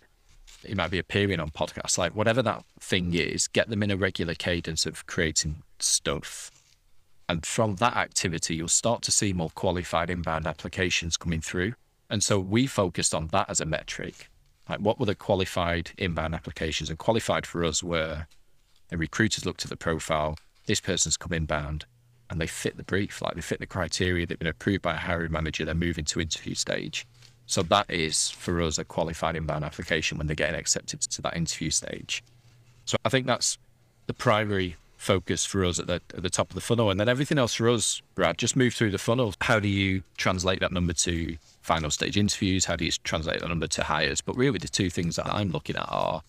it 0.63 0.75
might 0.75 0.89
be 0.89 0.97
appearing 0.99 1.39
on 1.39 1.49
podcasts, 1.49 1.97
like 1.97 2.15
whatever 2.15 2.41
that 2.41 2.63
thing 2.79 3.13
is, 3.13 3.47
get 3.47 3.69
them 3.69 3.83
in 3.83 3.91
a 3.91 3.97
regular 3.97 4.33
cadence 4.33 4.85
of 4.85 5.05
creating 5.05 5.61
stuff. 5.79 6.51
And 7.27 7.45
from 7.45 7.75
that 7.75 7.95
activity, 7.95 8.55
you'll 8.55 8.67
start 8.67 9.01
to 9.03 9.11
see 9.11 9.33
more 9.33 9.49
qualified 9.49 10.09
inbound 10.09 10.47
applications 10.47 11.17
coming 11.17 11.41
through. 11.41 11.73
And 12.09 12.23
so 12.23 12.39
we 12.39 12.67
focused 12.67 13.13
on 13.13 13.27
that 13.27 13.49
as 13.49 13.59
a 13.59 13.65
metric. 13.65 14.29
Like 14.69 14.79
what 14.79 14.99
were 14.99 15.05
the 15.05 15.15
qualified 15.15 15.91
inbound 15.97 16.33
applications? 16.33 16.89
And 16.89 16.97
qualified 16.97 17.45
for 17.45 17.63
us 17.63 17.83
were 17.83 18.25
the 18.89 18.97
recruiters 18.97 19.45
looked 19.45 19.63
at 19.63 19.69
the 19.69 19.77
profile. 19.77 20.37
This 20.65 20.81
person's 20.81 21.17
come 21.17 21.33
inbound 21.33 21.85
and 22.29 22.41
they 22.41 22.47
fit 22.47 22.77
the 22.77 22.83
brief, 22.83 23.21
like 23.21 23.35
they 23.35 23.41
fit 23.41 23.59
the 23.59 23.67
criteria. 23.67 24.25
They've 24.25 24.39
been 24.39 24.47
approved 24.47 24.81
by 24.81 24.93
a 24.93 24.97
hiring 24.97 25.31
manager. 25.31 25.65
They're 25.65 25.75
moving 25.75 26.05
to 26.05 26.21
interview 26.21 26.55
stage. 26.55 27.05
So 27.45 27.61
that 27.63 27.89
is 27.89 28.31
for 28.31 28.61
us 28.61 28.77
a 28.77 28.85
qualified 28.85 29.35
inbound 29.35 29.63
application 29.63 30.17
when 30.17 30.27
they're 30.27 30.35
getting 30.35 30.59
accepted 30.59 31.01
to 31.01 31.21
that 31.21 31.37
interview 31.37 31.69
stage. 31.69 32.23
So 32.85 32.97
I 33.05 33.09
think 33.09 33.27
that's 33.27 33.57
the 34.07 34.13
primary 34.13 34.75
focus 34.97 35.45
for 35.45 35.63
us 35.63 35.77
at 35.77 35.87
the, 35.87 36.01
at 36.15 36.23
the 36.23 36.29
top 36.29 36.49
of 36.49 36.55
the 36.55 36.61
funnel. 36.61 36.89
And 36.89 36.99
then 36.99 37.07
everything 37.07 37.37
else 37.37 37.53
for 37.53 37.69
us, 37.69 38.01
Brad, 38.15 38.37
just 38.37 38.55
move 38.55 38.73
through 38.73 38.91
the 38.91 38.97
funnel. 38.97 39.35
How 39.41 39.59
do 39.59 39.67
you 39.67 40.01
translate 40.17 40.59
that 40.61 40.71
number 40.71 40.93
to 40.93 41.37
final 41.61 41.91
stage 41.91 42.17
interviews? 42.17 42.65
How 42.65 42.75
do 42.75 42.85
you 42.85 42.91
translate 43.03 43.41
that 43.41 43.49
number 43.49 43.67
to 43.67 43.83
hires? 43.83 44.21
But 44.21 44.35
really, 44.35 44.57
the 44.57 44.67
two 44.67 44.89
things 44.89 45.15
that 45.17 45.27
I'm 45.27 45.51
looking 45.51 45.75
at 45.75 45.85
are 45.87 46.23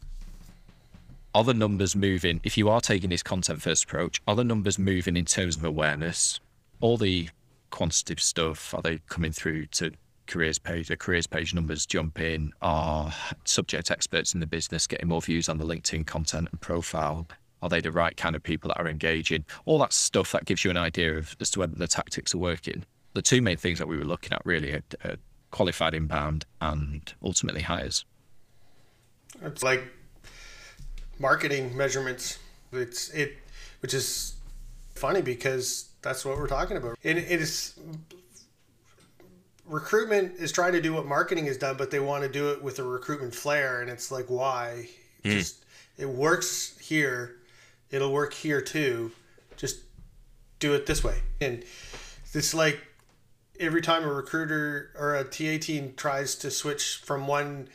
are 1.37 1.45
the 1.45 1.52
numbers 1.52 1.95
moving? 1.95 2.40
If 2.45 2.57
you 2.57 2.71
are 2.71 2.81
taking 2.81 3.11
this 3.11 3.23
content 3.23 3.61
first 3.61 3.85
approach, 3.85 4.23
are 4.26 4.35
the 4.35 4.43
numbers 4.43 4.78
moving 4.78 5.19
in 5.19 5.26
terms 5.26 5.59
of 5.59 5.64
awareness? 5.64 6.40
All 6.81 6.97
the 6.97 7.28
quantitative 7.69 8.23
stuff, 8.23 8.73
are 8.73 8.81
they 8.81 9.00
coming 9.11 9.33
through 9.33 9.66
to 9.66 9.93
careers 10.26 10.59
page? 10.59 10.88
The 10.88 10.97
careers 10.97 11.26
page 11.26 11.52
numbers 11.52 11.85
jump 11.85 12.21
in? 12.21 12.55
Are 12.62 13.12
subject 13.45 13.90
experts 13.90 14.33
in 14.33 14.40
the 14.40 14.47
business 14.47 14.87
getting 14.87 15.09
more 15.09 15.21
views 15.21 15.50
on 15.50 15.59
the 15.59 15.66
LinkedIn 15.66 16.07
content 16.07 16.49
and 16.50 16.59
profile? 16.62 17.28
Are 17.61 17.69
they 17.69 17.83
the 17.83 17.93
right 17.93 18.16
kind 18.16 18.35
of 18.35 18.43
people 18.43 18.69
that 18.69 18.81
are 18.81 18.88
engaging? 18.88 19.45
All 19.66 19.78
that 19.81 19.93
stuff 19.93 20.33
that 20.33 20.47
gives 20.47 20.64
you 20.64 20.71
an 20.71 20.78
idea 20.78 21.19
of 21.19 21.37
as 21.38 21.50
to 21.50 21.59
whether 21.59 21.75
the 21.75 21.87
tactics 21.87 22.35
are 22.35 22.38
working. 22.38 22.87
The 23.12 23.21
two 23.21 23.43
main 23.43 23.59
things 23.59 23.78
that 23.78 23.88
we 23.88 23.99
were 23.99 24.05
looking 24.07 24.33
at 24.33 24.40
really 24.47 24.73
are, 24.73 24.83
are 25.05 25.16
qualified 25.50 25.93
inbound 25.93 26.47
and 26.62 27.12
ultimately 27.23 27.61
hires. 27.61 28.07
It's 29.43 29.62
like 29.62 29.85
marketing 31.19 31.77
measurements. 31.77 32.39
It's 32.73 33.11
it, 33.11 33.37
which 33.81 33.95
is 33.95 34.35
funny 34.95 35.23
because 35.23 35.89
that's 36.03 36.25
what 36.25 36.37
we're 36.39 36.49
talking 36.49 36.77
about. 36.77 36.99
And 37.05 37.19
it 37.19 37.41
is 37.41 37.79
recruitment 39.67 40.37
is 40.39 40.53
trying 40.53 40.73
to 40.73 40.81
do 40.81 40.93
what 40.93 41.07
marketing 41.07 41.47
has 41.47 41.57
done, 41.57 41.77
but 41.77 41.91
they 41.91 42.01
want 42.01 42.23
to 42.23 42.29
do 42.29 42.51
it 42.51 42.63
with 42.63 42.79
a 42.79 42.85
recruitment 42.85 43.35
flair, 43.35 43.81
and 43.81 43.91
it's 43.91 44.11
like 44.11 44.27
why? 44.27 44.89
Mm. 45.25 45.33
Just 45.33 45.65
it 45.99 46.09
works 46.09 46.77
here, 46.81 47.37
it'll 47.91 48.13
work 48.13 48.35
here 48.35 48.61
too. 48.61 49.13
Just 49.57 49.81
do 50.59 50.75
it 50.75 50.87
this 50.87 51.03
way, 51.03 51.19
and 51.41 51.65
it's 52.33 52.55
like 52.55 52.81
every 53.59 53.81
time 53.81 54.05
a 54.05 54.13
recruiter 54.13 54.91
or 54.99 55.15
a 55.15 55.25
TA 55.25 55.59
team 55.59 55.95
tries 55.97 56.35
to 56.37 56.51
switch 56.51 57.01
from 57.05 57.27
one 57.27 57.69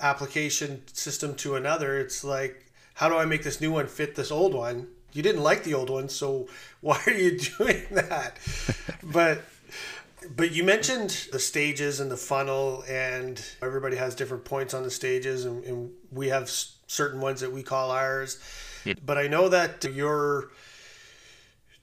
application 0.00 0.82
system 0.92 1.34
to 1.34 1.54
another, 1.54 1.98
it's 1.98 2.24
like 2.24 2.64
how 2.98 3.08
do 3.08 3.16
I 3.16 3.26
make 3.26 3.44
this 3.44 3.60
new 3.60 3.70
one 3.70 3.86
fit 3.86 4.16
this 4.16 4.32
old 4.32 4.54
one? 4.54 4.88
You 5.12 5.22
didn't 5.22 5.44
like 5.44 5.62
the 5.62 5.72
old 5.74 5.88
one, 5.88 6.08
so 6.08 6.48
why 6.80 7.00
are 7.06 7.12
you 7.12 7.38
doing 7.38 7.86
that? 7.92 8.38
but 9.04 9.42
but 10.34 10.50
you 10.50 10.64
mentioned 10.64 11.28
the 11.30 11.38
stages 11.38 12.00
and 12.00 12.10
the 12.10 12.16
funnel, 12.16 12.82
and 12.88 13.40
everybody 13.62 13.96
has 13.96 14.16
different 14.16 14.44
points 14.44 14.74
on 14.74 14.82
the 14.82 14.90
stages, 14.90 15.44
and, 15.44 15.62
and 15.64 15.92
we 16.10 16.28
have 16.28 16.50
certain 16.50 17.20
ones 17.20 17.40
that 17.40 17.52
we 17.52 17.62
call 17.62 17.92
ours. 17.92 18.40
But 19.06 19.16
I 19.16 19.28
know 19.28 19.48
that 19.48 19.84
you're 19.84 20.50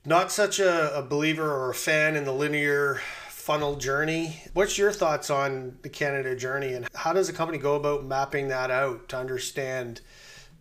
not 0.03 0.33
such 0.33 0.59
a, 0.59 0.97
a 0.97 1.01
believer 1.01 1.49
or 1.49 1.69
a 1.69 1.73
fan 1.73 2.17
in 2.17 2.25
the 2.25 2.33
linear 2.33 2.99
funnel 3.29 3.77
journey. 3.77 4.41
What's 4.53 4.77
your 4.77 4.91
thoughts 4.91 5.29
on 5.29 5.77
the 5.81 5.89
candidate 5.89 6.39
journey, 6.39 6.73
and 6.73 6.89
how 6.93 7.13
does 7.13 7.29
a 7.29 7.33
company 7.33 7.57
go 7.57 7.75
about 7.75 8.03
mapping 8.03 8.49
that 8.49 8.69
out 8.69 9.07
to 9.09 9.17
understand? 9.17 10.01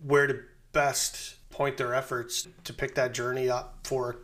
Where 0.06 0.26
to 0.26 0.40
best 0.72 1.36
point 1.50 1.76
their 1.76 1.94
efforts 1.94 2.48
to 2.64 2.72
pick 2.72 2.94
that 2.94 3.14
journey 3.14 3.48
up 3.48 3.78
for 3.84 4.18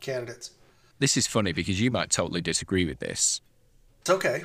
candidates. 0.00 0.52
This 0.98 1.16
is 1.16 1.26
funny 1.26 1.52
because 1.52 1.80
you 1.80 1.90
might 1.90 2.10
totally 2.10 2.40
disagree 2.40 2.84
with 2.84 2.98
this. 2.98 3.40
It's 4.00 4.10
okay. 4.10 4.42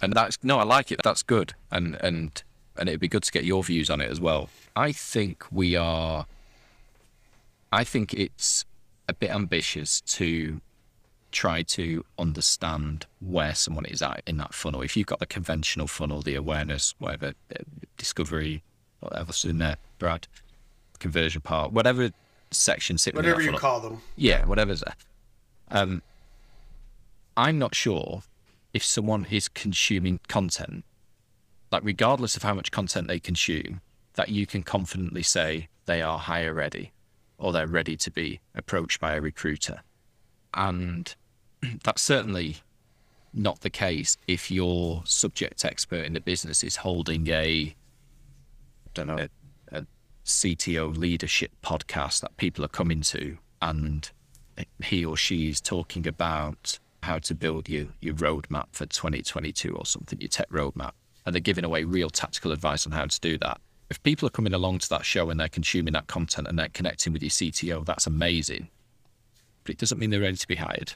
And 0.00 0.12
that's 0.12 0.38
no, 0.42 0.58
I 0.58 0.62
like 0.62 0.92
it. 0.92 1.00
That's 1.02 1.22
good. 1.22 1.54
And 1.70 1.96
and 1.96 2.42
and 2.76 2.88
it'd 2.88 3.00
be 3.00 3.08
good 3.08 3.22
to 3.24 3.32
get 3.32 3.44
your 3.44 3.62
views 3.62 3.90
on 3.90 4.00
it 4.00 4.10
as 4.10 4.20
well. 4.20 4.48
I 4.76 4.92
think 4.92 5.44
we 5.50 5.76
are 5.76 6.26
I 7.72 7.84
think 7.84 8.14
it's 8.14 8.64
a 9.08 9.12
bit 9.12 9.30
ambitious 9.30 10.00
to 10.02 10.60
try 11.32 11.62
to 11.62 12.04
understand 12.18 13.06
where 13.20 13.54
someone 13.54 13.84
is 13.84 14.02
at 14.02 14.22
in 14.26 14.36
that 14.38 14.54
funnel. 14.54 14.82
If 14.82 14.96
you've 14.96 15.06
got 15.06 15.20
the 15.20 15.26
conventional 15.26 15.86
funnel, 15.86 16.22
the 16.22 16.34
awareness, 16.34 16.94
whatever, 16.98 17.34
uh, 17.54 17.62
discovery, 17.96 18.62
whatever's 19.00 19.44
in 19.44 19.58
there, 19.58 19.76
Brad, 19.98 20.26
conversion 20.98 21.40
part, 21.40 21.72
whatever 21.72 22.10
section 22.50 22.98
sit 22.98 23.14
whatever 23.14 23.40
you 23.40 23.52
call 23.52 23.80
them. 23.80 24.00
Yeah, 24.16 24.44
whatever's 24.44 24.80
there. 24.80 24.94
Um, 25.70 26.02
I'm 27.36 27.58
not 27.58 27.74
sure 27.74 28.22
if 28.72 28.84
someone 28.84 29.26
is 29.30 29.48
consuming 29.48 30.20
content, 30.28 30.84
like 31.70 31.84
regardless 31.84 32.36
of 32.36 32.42
how 32.42 32.54
much 32.54 32.70
content 32.70 33.08
they 33.08 33.20
consume, 33.20 33.80
that 34.14 34.28
you 34.28 34.46
can 34.46 34.62
confidently 34.62 35.22
say 35.22 35.68
they 35.86 36.02
are 36.02 36.18
hire 36.18 36.52
ready 36.52 36.92
or 37.38 37.52
they're 37.52 37.66
ready 37.66 37.96
to 37.96 38.10
be 38.10 38.40
approached 38.54 39.00
by 39.00 39.14
a 39.14 39.20
recruiter. 39.20 39.80
And 40.54 41.14
that's 41.84 42.02
certainly 42.02 42.58
not 43.32 43.60
the 43.60 43.70
case 43.70 44.16
if 44.26 44.50
your 44.50 45.02
subject 45.04 45.64
expert 45.64 46.04
in 46.04 46.12
the 46.14 46.20
business 46.20 46.64
is 46.64 46.76
holding 46.76 47.28
a 47.28 47.74
don't 48.94 49.06
know, 49.06 49.26
a, 49.72 49.78
a 49.78 49.86
CTO 50.24 50.96
leadership 50.96 51.52
podcast 51.62 52.20
that 52.20 52.36
people 52.36 52.64
are 52.64 52.68
coming 52.68 53.00
to, 53.02 53.38
and 53.62 54.10
he 54.82 55.04
or 55.04 55.16
she 55.16 55.48
is 55.48 55.60
talking 55.60 56.06
about 56.06 56.78
how 57.02 57.18
to 57.18 57.34
build 57.34 57.68
your, 57.68 57.86
your 58.00 58.14
roadmap 58.14 58.66
for 58.72 58.86
2022 58.86 59.74
or 59.74 59.86
something, 59.86 60.20
your 60.20 60.28
tech 60.28 60.48
roadmap, 60.50 60.92
and 61.24 61.34
they're 61.34 61.40
giving 61.40 61.64
away 61.64 61.84
real 61.84 62.10
tactical 62.10 62.52
advice 62.52 62.86
on 62.86 62.92
how 62.92 63.06
to 63.06 63.20
do 63.20 63.38
that. 63.38 63.60
If 63.88 64.02
people 64.02 64.26
are 64.26 64.30
coming 64.30 64.54
along 64.54 64.78
to 64.80 64.88
that 64.90 65.04
show 65.04 65.30
and 65.30 65.40
they're 65.40 65.48
consuming 65.48 65.94
that 65.94 66.06
content 66.06 66.46
and 66.46 66.58
they're 66.58 66.68
connecting 66.68 67.12
with 67.12 67.22
your 67.22 67.30
CTO, 67.30 67.84
that's 67.84 68.06
amazing. 68.06 68.68
But 69.64 69.72
it 69.72 69.78
doesn't 69.78 69.98
mean 69.98 70.10
they're 70.10 70.20
ready 70.20 70.36
to 70.36 70.46
be 70.46 70.56
hired. 70.56 70.92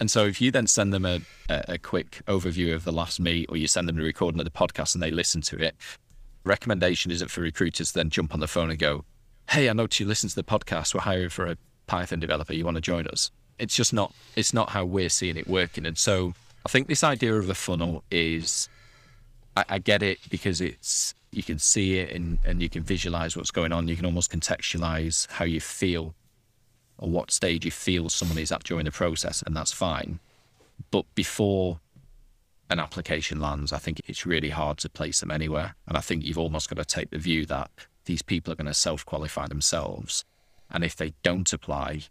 And 0.00 0.10
so 0.10 0.26
if 0.26 0.40
you 0.40 0.50
then 0.50 0.66
send 0.66 0.92
them 0.92 1.04
a, 1.04 1.20
a, 1.48 1.64
a 1.68 1.78
quick 1.78 2.22
overview 2.26 2.74
of 2.74 2.84
the 2.84 2.92
last 2.92 3.20
meet 3.20 3.46
or 3.48 3.56
you 3.56 3.66
send 3.66 3.88
them 3.88 3.98
a 3.98 4.02
recording 4.02 4.40
of 4.40 4.44
the 4.44 4.50
podcast 4.50 4.94
and 4.94 5.02
they 5.02 5.10
listen 5.10 5.40
to 5.42 5.56
it, 5.56 5.74
recommendation 6.44 7.10
isn't 7.10 7.30
for 7.30 7.40
recruiters 7.40 7.92
then 7.92 8.10
jump 8.10 8.34
on 8.34 8.40
the 8.40 8.48
phone 8.48 8.70
and 8.70 8.78
go, 8.78 9.04
hey, 9.50 9.68
I 9.68 9.72
know 9.72 9.86
you 9.92 10.06
listen 10.06 10.28
to 10.28 10.34
the 10.34 10.42
podcast. 10.42 10.94
We're 10.94 11.00
hiring 11.00 11.30
for 11.30 11.46
a 11.46 11.56
Python 11.86 12.20
developer. 12.20 12.52
You 12.52 12.64
want 12.64 12.76
to 12.76 12.80
join 12.80 13.06
us? 13.06 13.30
It's 13.58 13.74
just 13.74 13.92
not. 13.92 14.12
It's 14.36 14.54
not 14.54 14.70
how 14.70 14.84
we're 14.84 15.08
seeing 15.08 15.36
it 15.36 15.48
working. 15.48 15.86
And 15.86 15.98
so 15.98 16.34
I 16.64 16.68
think 16.68 16.86
this 16.86 17.02
idea 17.02 17.34
of 17.34 17.48
a 17.48 17.54
funnel 17.54 18.04
is. 18.10 18.68
I, 19.56 19.64
I 19.68 19.78
get 19.78 20.02
it 20.02 20.18
because 20.30 20.60
it's 20.60 21.14
you 21.32 21.42
can 21.42 21.58
see 21.58 21.98
it 21.98 22.14
and, 22.14 22.38
and 22.44 22.62
you 22.62 22.68
can 22.68 22.82
visualize 22.82 23.36
what's 23.36 23.50
going 23.50 23.72
on. 23.72 23.88
You 23.88 23.96
can 23.96 24.06
almost 24.06 24.30
contextualize 24.30 25.28
how 25.30 25.44
you 25.44 25.60
feel 25.60 26.14
or 26.98 27.08
what 27.08 27.30
stage 27.30 27.64
you 27.64 27.70
feel 27.70 28.08
someone 28.08 28.38
is 28.38 28.50
at 28.50 28.64
during 28.64 28.84
the 28.84 28.90
process, 28.90 29.42
and 29.42 29.56
that's 29.56 29.72
fine. 29.72 30.18
But 30.90 31.04
before 31.14 31.80
an 32.70 32.78
application 32.78 33.40
lands, 33.40 33.72
I 33.72 33.78
think 33.78 34.00
it's 34.06 34.26
really 34.26 34.50
hard 34.50 34.78
to 34.78 34.88
place 34.88 35.20
them 35.20 35.30
anywhere. 35.30 35.74
And 35.86 35.96
I 35.96 36.00
think 36.00 36.24
you've 36.24 36.38
almost 36.38 36.68
got 36.68 36.76
to 36.76 36.84
take 36.84 37.10
the 37.10 37.18
view 37.18 37.46
that 37.46 37.70
these 38.04 38.22
people 38.22 38.52
are 38.52 38.56
going 38.56 38.66
to 38.66 38.74
self 38.74 39.04
qualify 39.04 39.46
themselves. 39.46 40.24
And 40.70 40.84
if 40.84 40.96
they 40.96 41.14
don't 41.22 41.50
apply, 41.52 42.02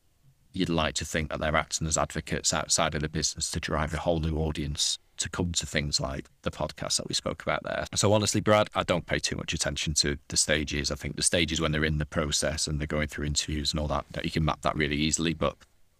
you'd 0.54 0.70
like 0.70 0.96
to 0.96 1.06
think 1.06 1.30
that 1.30 1.40
they're 1.40 1.56
acting 1.56 1.88
as 1.88 1.98
advocates 1.98 2.54
outside 2.54 2.96
of 2.96 3.02
the 3.02 3.10
business 3.10 3.52
to 3.52 3.60
drive 3.60 3.94
a 3.94 4.00
whole 4.00 4.20
new 4.20 4.38
audience 4.38 4.98
to 5.18 5.30
come 5.30 5.52
to 5.52 5.66
things 5.66 6.00
like 6.00 6.28
the 6.44 6.52
podcast 6.52 6.98
that 6.98 7.08
we 7.08 7.14
spoke 7.14 7.42
about 7.42 7.64
there. 7.64 7.86
So 7.96 8.14
honestly, 8.14 8.40
Brad, 8.42 8.70
I 8.76 8.84
don't 8.84 9.06
pay 9.06 9.20
too 9.20 9.36
much 9.36 9.54
attention 9.54 9.94
to 9.96 10.18
the 10.28 10.38
stages. 10.38 10.92
I 10.92 10.96
think 10.96 11.16
the 11.16 11.24
stages 11.24 11.60
when 11.60 11.72
they're 11.72 11.84
in 11.84 11.98
the 11.98 12.06
process 12.06 12.68
and 12.68 12.80
they're 12.80 12.88
going 12.88 13.08
through 13.08 13.26
interviews 13.26 13.72
and 13.72 13.80
all 13.80 13.88
that, 13.88 14.06
you 14.24 14.32
can 14.32 14.46
map 14.46 14.62
that 14.62 14.76
really 14.76 14.96
easily. 14.96 15.34
But 15.34 15.56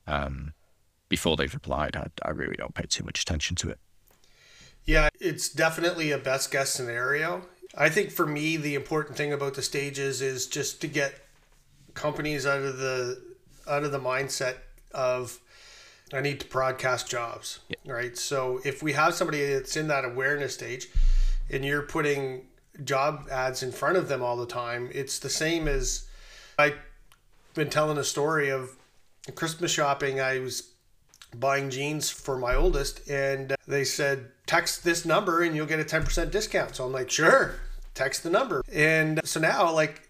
um, 0.06 0.54
before 1.10 1.36
they've 1.36 1.54
applied, 1.54 1.96
I, 1.96 2.08
I 2.24 2.30
really 2.30 2.56
don't 2.56 2.76
pay 2.76 2.86
too 2.86 3.04
much 3.04 3.22
attention 3.22 3.56
to 3.58 3.70
it. 3.70 3.80
Yeah, 4.88 5.10
it's 5.20 5.50
definitely 5.50 6.12
a 6.12 6.18
best 6.18 6.50
guess 6.50 6.70
scenario. 6.70 7.44
I 7.78 7.90
think 7.90 8.10
for 8.10 8.26
me, 8.26 8.56
the 8.56 8.74
important 8.74 9.18
thing 9.18 9.34
about 9.34 9.54
the 9.54 9.62
stages 9.62 10.22
is 10.22 10.48
just 10.48 10.80
to 10.82 10.88
get 10.88 11.14
companies 11.94 12.46
out 12.46 12.62
of 12.62 12.78
the 12.78 13.22
out 13.70 13.84
of 13.84 13.92
the 13.92 14.00
mindset 14.00 14.56
of 14.94 15.40
I 16.14 16.22
need 16.22 16.40
to 16.40 16.48
broadcast 16.48 17.10
jobs, 17.10 17.60
right? 17.86 18.18
So 18.18 18.62
if 18.64 18.82
we 18.82 18.94
have 18.94 19.14
somebody 19.14 19.46
that's 19.46 19.76
in 19.76 19.90
that 19.90 20.06
awareness 20.06 20.54
stage, 20.54 20.88
and 21.50 21.66
you're 21.66 21.82
putting 21.82 22.46
job 22.86 23.28
ads 23.30 23.64
in 23.64 23.74
front 23.74 23.98
of 23.98 24.08
them 24.08 24.24
all 24.24 24.38
the 24.38 24.46
time, 24.46 24.90
it's 24.94 25.20
the 25.20 25.30
same 25.30 25.68
as 25.68 26.08
I've 26.58 26.78
been 27.54 27.70
telling 27.70 27.98
a 27.98 28.06
story 28.06 28.50
of 28.50 28.72
Christmas 29.36 29.72
shopping. 29.72 30.22
I 30.22 30.40
was 30.40 30.72
buying 31.36 31.70
jeans 31.70 32.10
for 32.10 32.38
my 32.38 32.56
oldest, 32.56 33.10
and 33.10 33.56
they 33.68 33.84
said 33.84 34.32
text 34.48 34.84
this 34.84 35.06
number 35.06 35.44
and 35.44 35.56
you'll 35.56 35.68
get 35.68 35.80
a 35.80 35.84
10% 35.84 36.32
discount. 36.32 36.76
So 36.76 36.86
I'm 36.86 36.94
like, 36.94 37.12
sure, 37.12 37.56
text 37.94 38.24
the 38.24 38.30
number. 38.30 38.64
And 38.74 39.20
so 39.26 39.40
now, 39.40 39.72
like 39.72 40.10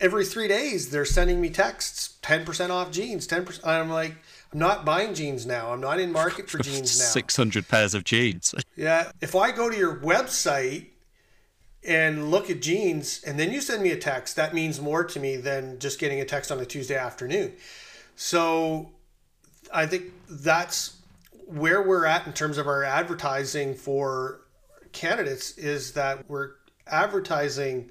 every 0.00 0.24
three 0.24 0.48
days, 0.48 0.90
they're 0.90 1.04
sending 1.04 1.40
me 1.40 1.48
texts 1.48 2.18
10% 2.22 2.70
off 2.70 2.90
jeans, 2.90 3.26
10%. 3.26 3.66
I'm 3.66 3.88
like, 3.88 4.16
I'm 4.52 4.58
not 4.58 4.84
buying 4.84 5.14
jeans 5.14 5.46
now. 5.46 5.72
I'm 5.72 5.80
not 5.80 6.00
in 6.00 6.12
market 6.12 6.50
for 6.50 6.58
jeans 6.62 6.98
now. 6.98 7.06
600 7.06 7.68
pairs 7.68 7.94
of 7.94 8.04
jeans. 8.04 8.54
yeah. 8.76 9.10
If 9.20 9.34
I 9.34 9.52
go 9.52 9.70
to 9.70 9.76
your 9.76 9.96
website 9.96 10.86
and 11.86 12.30
look 12.30 12.50
at 12.50 12.60
jeans 12.60 13.22
and 13.24 13.38
then 13.38 13.52
you 13.52 13.60
send 13.60 13.82
me 13.82 13.92
a 13.92 13.96
text, 13.96 14.34
that 14.36 14.52
means 14.52 14.80
more 14.80 15.04
to 15.04 15.20
me 15.20 15.36
than 15.36 15.78
just 15.78 16.00
getting 16.00 16.20
a 16.20 16.24
text 16.24 16.50
on 16.50 16.58
a 16.58 16.66
Tuesday 16.66 16.96
afternoon. 16.96 17.52
So 18.16 18.90
I 19.72 19.86
think 19.86 20.12
that's 20.28 20.96
where 21.46 21.82
we're 21.82 22.06
at 22.06 22.26
in 22.26 22.32
terms 22.32 22.58
of 22.58 22.66
our 22.66 22.82
advertising 22.82 23.74
for 23.74 24.40
candidates 24.92 25.56
is 25.58 25.92
that 25.92 26.28
we're 26.28 26.52
advertising 26.86 27.90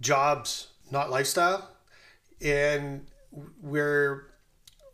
jobs, 0.00 0.68
not 0.90 1.10
lifestyle. 1.10 1.70
And 2.42 3.06
we're 3.62 4.34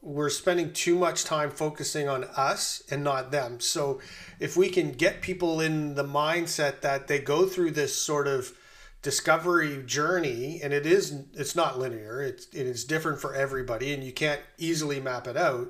we're 0.03 0.31
spending 0.31 0.73
too 0.73 0.95
much 0.95 1.25
time 1.25 1.51
focusing 1.51 2.09
on 2.09 2.25
us 2.37 2.83
and 2.91 3.05
not 3.05 3.31
them. 3.31 3.61
So 3.61 4.01
if 4.39 4.57
we 4.57 4.71
can 4.71 4.93
get 4.93 5.21
people 5.21 5.61
in 5.61 5.95
the 5.95 6.05
mindset 6.05 6.81
that 6.81 7.07
they 7.07 7.19
go 7.19 7.45
through 7.45 7.73
this 7.73 7.95
sort 7.95 8.27
of 8.27 8.55
discovery 9.03 9.83
journey 9.85 10.61
and 10.63 10.73
it 10.73 10.85
is 10.85 11.25
it's 11.33 11.57
not 11.57 11.79
linear 11.79 12.21
it's 12.21 12.47
it 12.49 12.67
is 12.67 12.85
different 12.85 13.19
for 13.19 13.35
everybody 13.35 13.95
and 13.95 14.05
you 14.05 14.13
can't 14.13 14.43
easily 14.59 15.01
map 15.01 15.27
it 15.27 15.39
out 15.39 15.69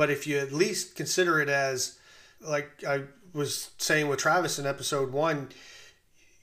but 0.00 0.10
if 0.10 0.26
you 0.26 0.38
at 0.38 0.50
least 0.50 0.96
consider 0.96 1.40
it 1.40 1.48
as 1.48 1.98
like 2.40 2.68
i 2.88 3.02
was 3.32 3.70
saying 3.78 4.08
with 4.08 4.18
travis 4.18 4.58
in 4.58 4.66
episode 4.66 5.12
one 5.12 5.48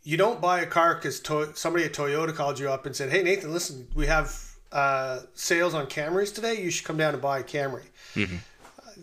you 0.04 0.15
don't 0.15 0.39
buy 0.39 0.62
a 0.62 0.65
car 0.65 0.96
because 0.96 1.20
to- 1.20 1.54
somebody 1.56 1.84
at 1.84 1.93
toyota 1.93 2.34
called 2.34 2.60
you 2.60 2.70
up 2.70 2.86
and 2.86 2.96
said 2.96 3.10
hey 3.10 3.24
nathan 3.24 3.52
listen 3.52 3.88
we 3.96 4.06
have 4.06 4.48
uh, 4.72 5.20
sales 5.34 5.74
on 5.74 5.88
Camrys 5.88 6.34
today, 6.34 6.62
you 6.62 6.70
should 6.70 6.86
come 6.86 6.98
down 6.98 7.13
and 7.13 7.22
buy 7.22 7.39
a 7.39 7.43
Camry. 7.43 7.86
Mm-hmm. 8.15 8.38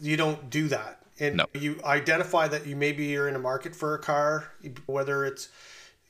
You 0.00 0.16
don't 0.16 0.50
do 0.50 0.68
that. 0.68 1.00
And 1.20 1.36
no. 1.36 1.46
you 1.54 1.80
identify 1.84 2.48
that 2.48 2.66
you 2.66 2.74
maybe 2.74 3.06
you're 3.06 3.28
in 3.28 3.36
a 3.36 3.40
market 3.40 3.74
for 3.74 3.94
a 3.94 3.98
car, 3.98 4.52
whether 4.86 5.24
it's 5.24 5.48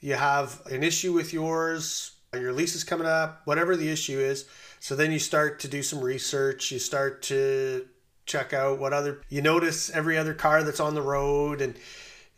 you 0.00 0.14
have 0.14 0.62
an 0.66 0.83
issue 0.83 1.12
with 1.12 1.33
yours, 1.33 2.12
your 2.33 2.52
lease 2.52 2.74
is 2.74 2.85
coming 2.85 3.07
up, 3.07 3.42
whatever 3.44 3.76
the 3.76 3.88
issue 3.88 4.18
is. 4.18 4.46
So 4.80 4.96
then 4.96 5.12
you 5.12 5.18
start 5.18 5.61
to 5.61 5.68
do 5.68 5.83
some 5.83 6.00
research. 6.00 6.70
You 6.70 6.78
start 6.78 7.22
to 7.24 7.87
check 8.26 8.52
out 8.52 8.78
what 8.78 8.92
other 8.92 9.22
you 9.28 9.42
notice 9.42 9.90
every 9.90 10.16
other 10.16 10.34
car 10.34 10.62
that's 10.62 10.80
on 10.80 10.94
the 10.94 11.02
road, 11.02 11.60
and, 11.60 11.76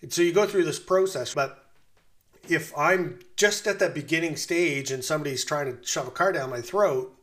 so 0.08 0.22
you 0.22 0.32
go 0.32 0.46
through 0.46 0.64
this 0.64 0.78
process. 0.78 1.34
But 1.34 1.66
if 2.48 2.76
I'm 2.76 3.18
just 3.36 3.66
at 3.66 3.78
that 3.78 3.94
beginning 3.94 4.36
stage 4.36 4.90
and 4.90 5.04
somebody's 5.04 5.44
trying 5.44 5.76
to 5.76 5.84
shove 5.84 6.06
a 6.06 6.10
car 6.10 6.32
down 6.32 6.50
my 6.50 6.60
throat, 6.60 7.16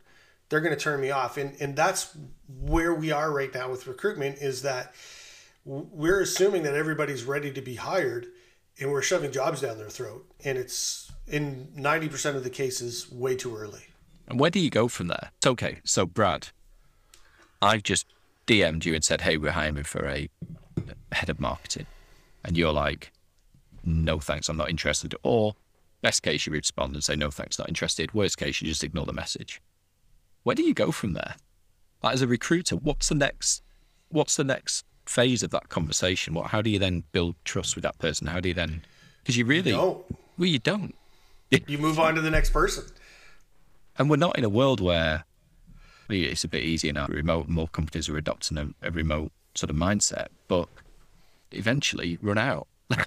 they're 0.48 0.60
going 0.60 0.74
to 0.74 0.80
turn 0.80 1.00
me 1.00 1.10
off. 1.10 1.36
And, 1.36 1.56
and 1.60 1.76
that's 1.76 2.16
where 2.60 2.94
we 2.94 3.10
are 3.10 3.32
right 3.32 3.52
now 3.52 3.70
with 3.70 3.86
recruitment 3.86 4.38
is 4.38 4.62
that 4.62 4.94
we're 5.64 6.20
assuming 6.20 6.62
that 6.64 6.74
everybody's 6.74 7.24
ready 7.24 7.50
to 7.52 7.62
be 7.62 7.76
hired 7.76 8.26
and 8.78 8.90
we're 8.90 9.02
shoving 9.02 9.32
jobs 9.32 9.60
down 9.62 9.78
their 9.78 9.88
throat. 9.88 10.26
And 10.44 10.58
it's 10.58 11.10
in 11.26 11.68
90% 11.76 12.36
of 12.36 12.44
the 12.44 12.50
cases 12.50 13.10
way 13.10 13.36
too 13.36 13.56
early. 13.56 13.86
And 14.28 14.38
where 14.38 14.50
do 14.50 14.58
you 14.58 14.70
go 14.70 14.88
from 14.88 15.08
there? 15.08 15.30
It's 15.38 15.46
okay. 15.46 15.78
So, 15.84 16.06
Brad, 16.06 16.48
I've 17.62 17.82
just 17.82 18.06
DM'd 18.46 18.84
you 18.84 18.94
and 18.94 19.04
said, 19.04 19.22
hey, 19.22 19.36
we're 19.36 19.52
hiring 19.52 19.84
for 19.84 20.06
a 20.06 20.28
head 21.12 21.30
of 21.30 21.40
marketing. 21.40 21.86
And 22.44 22.56
you're 22.56 22.72
like, 22.72 23.12
no 23.84 24.18
thanks, 24.18 24.48
I'm 24.48 24.56
not 24.56 24.70
interested. 24.70 25.14
Or 25.22 25.54
best 26.02 26.22
case, 26.22 26.46
you 26.46 26.52
respond 26.52 26.94
and 26.94 27.02
say, 27.02 27.16
no 27.16 27.30
thanks, 27.30 27.58
not 27.58 27.68
interested. 27.68 28.12
Worst 28.14 28.36
case, 28.36 28.60
you 28.60 28.68
just 28.68 28.84
ignore 28.84 29.06
the 29.06 29.12
message. 29.12 29.60
Where 30.42 30.54
do 30.54 30.62
you 30.62 30.74
go 30.74 30.92
from 30.92 31.14
there? 31.14 31.36
Like, 32.02 32.14
as 32.14 32.22
a 32.22 32.26
recruiter, 32.26 32.76
what's 32.76 33.08
the 33.08 33.14
next? 33.14 33.62
What's 34.10 34.36
the 34.36 34.44
next 34.44 34.84
phase 35.06 35.42
of 35.42 35.50
that 35.50 35.70
conversation? 35.70 36.34
What? 36.34 36.50
How 36.50 36.60
do 36.60 36.70
you 36.70 36.78
then 36.78 37.04
build 37.12 37.34
trust 37.44 37.74
with 37.74 37.82
that 37.82 37.98
person? 37.98 38.26
How 38.26 38.40
do 38.40 38.48
you 38.48 38.54
then? 38.54 38.82
Because 39.22 39.38
you 39.38 39.46
really, 39.46 39.72
no. 39.72 40.04
well, 40.36 40.48
you 40.48 40.58
don't. 40.58 40.94
You 41.66 41.78
move 41.78 41.98
on 41.98 42.14
to 42.16 42.20
the 42.20 42.30
next 42.30 42.50
person. 42.50 42.84
And 43.96 44.10
we're 44.10 44.16
not 44.16 44.36
in 44.36 44.44
a 44.44 44.48
world 44.48 44.80
where 44.80 45.24
it's 46.08 46.44
a 46.44 46.48
bit 46.48 46.64
easier 46.64 46.92
now. 46.92 47.06
Remote, 47.06 47.48
more 47.48 47.68
companies 47.68 48.08
are 48.08 48.16
adopting 48.16 48.58
a, 48.58 48.68
a 48.82 48.90
remote 48.90 49.32
sort 49.54 49.70
of 49.70 49.76
mindset, 49.76 50.28
but 50.48 50.68
eventually 51.52 52.18
run 52.20 52.38
out. 52.38 52.66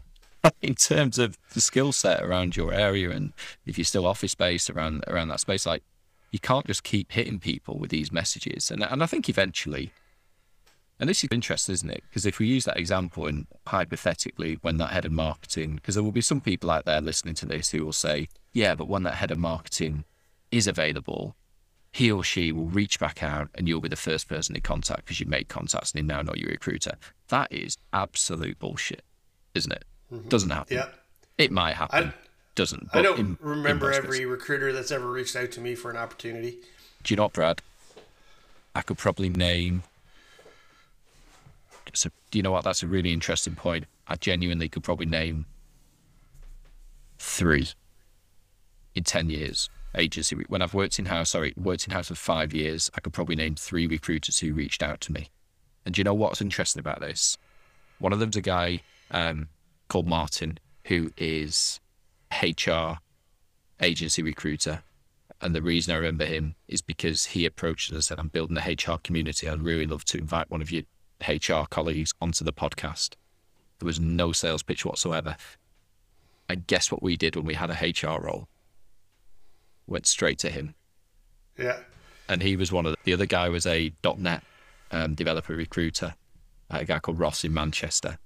in 0.61 0.75
terms 0.75 1.19
of 1.19 1.37
the 1.53 1.61
skill 1.61 1.91
set 1.91 2.23
around 2.23 2.55
your 2.55 2.73
area 2.73 3.09
and 3.09 3.33
if 3.65 3.77
you're 3.77 3.85
still 3.85 4.05
office 4.05 4.35
based 4.35 4.69
around 4.69 5.03
around 5.07 5.27
that 5.27 5.39
space 5.39 5.65
like 5.65 5.83
you 6.31 6.39
can't 6.39 6.67
just 6.67 6.83
keep 6.83 7.11
hitting 7.11 7.39
people 7.39 7.77
with 7.77 7.89
these 7.89 8.11
messages 8.11 8.71
and 8.71 8.83
and 8.83 9.03
I 9.03 9.07
think 9.07 9.29
eventually 9.29 9.91
and 10.99 11.09
this 11.09 11.23
is 11.23 11.29
interesting 11.31 11.73
isn't 11.73 11.89
it 11.89 12.03
because 12.09 12.25
if 12.25 12.39
we 12.39 12.47
use 12.47 12.65
that 12.65 12.77
example 12.77 13.25
and 13.27 13.47
hypothetically 13.65 14.57
when 14.61 14.77
that 14.77 14.91
head 14.91 15.05
of 15.05 15.11
marketing 15.11 15.75
because 15.75 15.95
there 15.95 16.03
will 16.03 16.11
be 16.11 16.21
some 16.21 16.41
people 16.41 16.71
out 16.71 16.85
there 16.85 17.01
listening 17.01 17.35
to 17.35 17.45
this 17.45 17.71
who 17.71 17.83
will 17.83 17.93
say 17.93 18.29
yeah 18.53 18.73
but 18.73 18.87
when 18.87 19.03
that 19.03 19.15
head 19.15 19.31
of 19.31 19.37
marketing 19.37 20.05
is 20.51 20.67
available 20.67 21.35
he 21.91 22.11
or 22.11 22.23
she 22.23 22.51
will 22.51 22.67
reach 22.67 22.99
back 22.99 23.23
out 23.23 23.49
and 23.55 23.67
you'll 23.67 23.81
be 23.81 23.89
the 23.89 23.95
first 23.95 24.27
person 24.29 24.55
in 24.55 24.61
contact 24.61 25.05
because 25.05 25.19
you 25.19 25.25
made 25.25 25.47
contacts 25.47 25.91
and 25.91 25.99
they 25.99 26.13
now 26.13 26.21
know 26.21 26.33
you're 26.35 26.49
a 26.49 26.53
recruiter 26.53 26.93
that 27.29 27.51
is 27.51 27.77
absolute 27.93 28.59
bullshit 28.59 29.03
isn't 29.55 29.71
it 29.71 29.85
Mm-hmm. 30.13 30.29
Doesn't 30.29 30.49
happen. 30.49 30.77
Yeah. 30.77 30.87
It 31.37 31.51
might 31.51 31.75
happen. 31.75 32.09
I, 32.09 32.13
Doesn't. 32.55 32.87
I 32.93 33.01
don't 33.01 33.19
in, 33.19 33.37
remember 33.41 33.91
in 33.91 33.97
every 33.97 34.25
recruiter 34.25 34.71
that's 34.71 34.91
ever 34.91 35.09
reached 35.09 35.35
out 35.35 35.51
to 35.51 35.61
me 35.61 35.75
for 35.75 35.91
an 35.91 35.97
opportunity. 35.97 36.59
Do 37.03 37.13
you 37.13 37.17
know 37.17 37.29
Brad? 37.29 37.61
I 38.73 38.81
could 38.81 38.97
probably 38.97 39.29
name. 39.29 39.83
So, 41.93 42.09
do 42.31 42.39
you 42.39 42.43
know 42.43 42.51
what? 42.51 42.63
That's 42.63 42.83
a 42.83 42.87
really 42.87 43.13
interesting 43.13 43.55
point. 43.55 43.85
I 44.07 44.15
genuinely 44.15 44.69
could 44.69 44.83
probably 44.83 45.05
name 45.05 45.45
three 47.19 47.69
in 48.95 49.03
10 49.03 49.29
years 49.29 49.69
agency. 49.95 50.35
When 50.47 50.61
I've 50.61 50.73
worked 50.73 50.99
in 50.99 51.05
house, 51.05 51.31
sorry, 51.31 51.53
worked 51.57 51.87
in 51.87 51.93
house 51.93 52.07
for 52.07 52.15
five 52.15 52.53
years, 52.53 52.89
I 52.95 53.01
could 53.01 53.13
probably 53.13 53.35
name 53.35 53.55
three 53.55 53.87
recruiters 53.87 54.39
who 54.39 54.53
reached 54.53 54.83
out 54.83 55.01
to 55.01 55.11
me. 55.11 55.29
And 55.85 55.95
do 55.95 55.99
you 55.99 56.03
know 56.03 56.13
what's 56.13 56.41
interesting 56.41 56.79
about 56.79 56.99
this? 56.99 57.37
One 57.99 58.13
of 58.13 58.19
them's 58.19 58.35
a 58.35 58.41
guy 58.41 58.81
um, 59.11 59.49
called 59.87 60.07
Martin, 60.07 60.59
who 60.85 61.11
is 61.17 61.79
HR 62.31 62.99
agency 63.81 64.21
recruiter. 64.21 64.83
And 65.41 65.53
the 65.53 65.61
reason 65.61 65.93
I 65.93 65.97
remember 65.97 66.25
him 66.25 66.55
is 66.67 66.81
because 66.81 67.25
he 67.27 67.45
approached 67.45 67.91
us 67.91 67.95
and 67.95 68.03
said, 68.03 68.19
I'm 68.19 68.27
building 68.27 68.57
a 68.57 68.71
HR 68.71 68.97
community. 68.97 69.47
I'd 69.47 69.61
really 69.61 69.85
love 69.85 70.03
to 70.05 70.17
invite 70.17 70.49
one 70.49 70.61
of 70.61 70.71
your 70.71 70.83
HR 71.27 71.65
colleagues 71.69 72.13
onto 72.21 72.43
the 72.43 72.53
podcast. 72.53 73.15
There 73.79 73.85
was 73.85 73.99
no 73.99 74.31
sales 74.31 74.63
pitch 74.63 74.85
whatsoever. 74.85 75.37
And 76.49 76.65
guess 76.65 76.91
what 76.91 77.03
we 77.03 77.17
did 77.17 77.35
when 77.35 77.45
we 77.45 77.53
had 77.53 77.69
a 77.69 77.73
HR 77.73 78.21
role? 78.21 78.47
Went 79.87 80.05
straight 80.05 80.39
to 80.39 80.49
him. 80.49 80.75
Yeah. 81.57 81.79
And 82.29 82.43
he 82.43 82.55
was 82.55 82.71
one 82.71 82.85
of 82.85 82.91
the, 82.91 82.97
the 83.05 83.13
other 83.13 83.25
guy 83.25 83.49
was 83.49 83.65
a 83.65 83.93
.NET 84.17 84.43
um, 84.91 85.15
developer 85.15 85.55
recruiter, 85.55 86.15
a 86.69 86.85
guy 86.85 86.99
called 86.99 87.19
Ross 87.19 87.43
in 87.43 87.53
Manchester. 87.53 88.19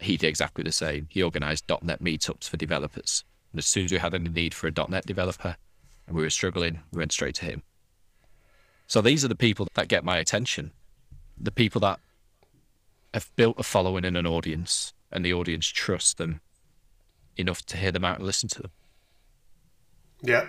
He 0.00 0.16
did 0.16 0.26
exactly 0.26 0.64
the 0.64 0.72
same. 0.72 1.06
He 1.08 1.22
organised 1.22 1.70
.NET 1.82 2.02
meetups 2.02 2.48
for 2.48 2.56
developers. 2.56 3.24
And 3.52 3.58
as 3.58 3.66
soon 3.66 3.84
as 3.84 3.92
we 3.92 3.98
had 3.98 4.14
any 4.14 4.28
need 4.28 4.54
for 4.54 4.66
a 4.66 4.88
.NET 4.88 5.06
developer 5.06 5.56
and 6.06 6.16
we 6.16 6.22
were 6.22 6.30
struggling, 6.30 6.80
we 6.90 6.98
went 6.98 7.12
straight 7.12 7.36
to 7.36 7.44
him. 7.44 7.62
So 8.88 9.00
these 9.00 9.24
are 9.24 9.28
the 9.28 9.36
people 9.36 9.68
that 9.74 9.88
get 9.88 10.04
my 10.04 10.18
attention. 10.18 10.72
The 11.38 11.52
people 11.52 11.80
that 11.82 12.00
have 13.14 13.30
built 13.36 13.58
a 13.58 13.62
following 13.62 14.04
and 14.04 14.16
an 14.16 14.26
audience, 14.26 14.92
and 15.10 15.24
the 15.24 15.32
audience 15.32 15.66
trusts 15.66 16.14
them 16.14 16.40
enough 17.36 17.64
to 17.66 17.76
hear 17.76 17.92
them 17.92 18.04
out 18.04 18.18
and 18.18 18.26
listen 18.26 18.48
to 18.50 18.62
them. 18.62 18.70
Yeah. 20.22 20.46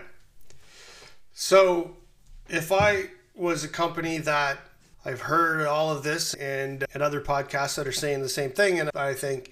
So 1.33 1.97
if 2.47 2.71
I 2.71 3.09
was 3.35 3.63
a 3.63 3.67
company 3.67 4.19
that 4.19 4.59
I've 5.05 5.21
heard 5.21 5.65
all 5.67 5.89
of 5.89 6.03
this 6.03 6.33
and, 6.35 6.85
and 6.93 7.03
other 7.03 7.19
podcasts 7.19 7.75
that 7.75 7.87
are 7.87 7.91
saying 7.91 8.21
the 8.21 8.29
same 8.29 8.51
thing, 8.51 8.79
and 8.79 8.89
I 8.95 9.13
think, 9.13 9.51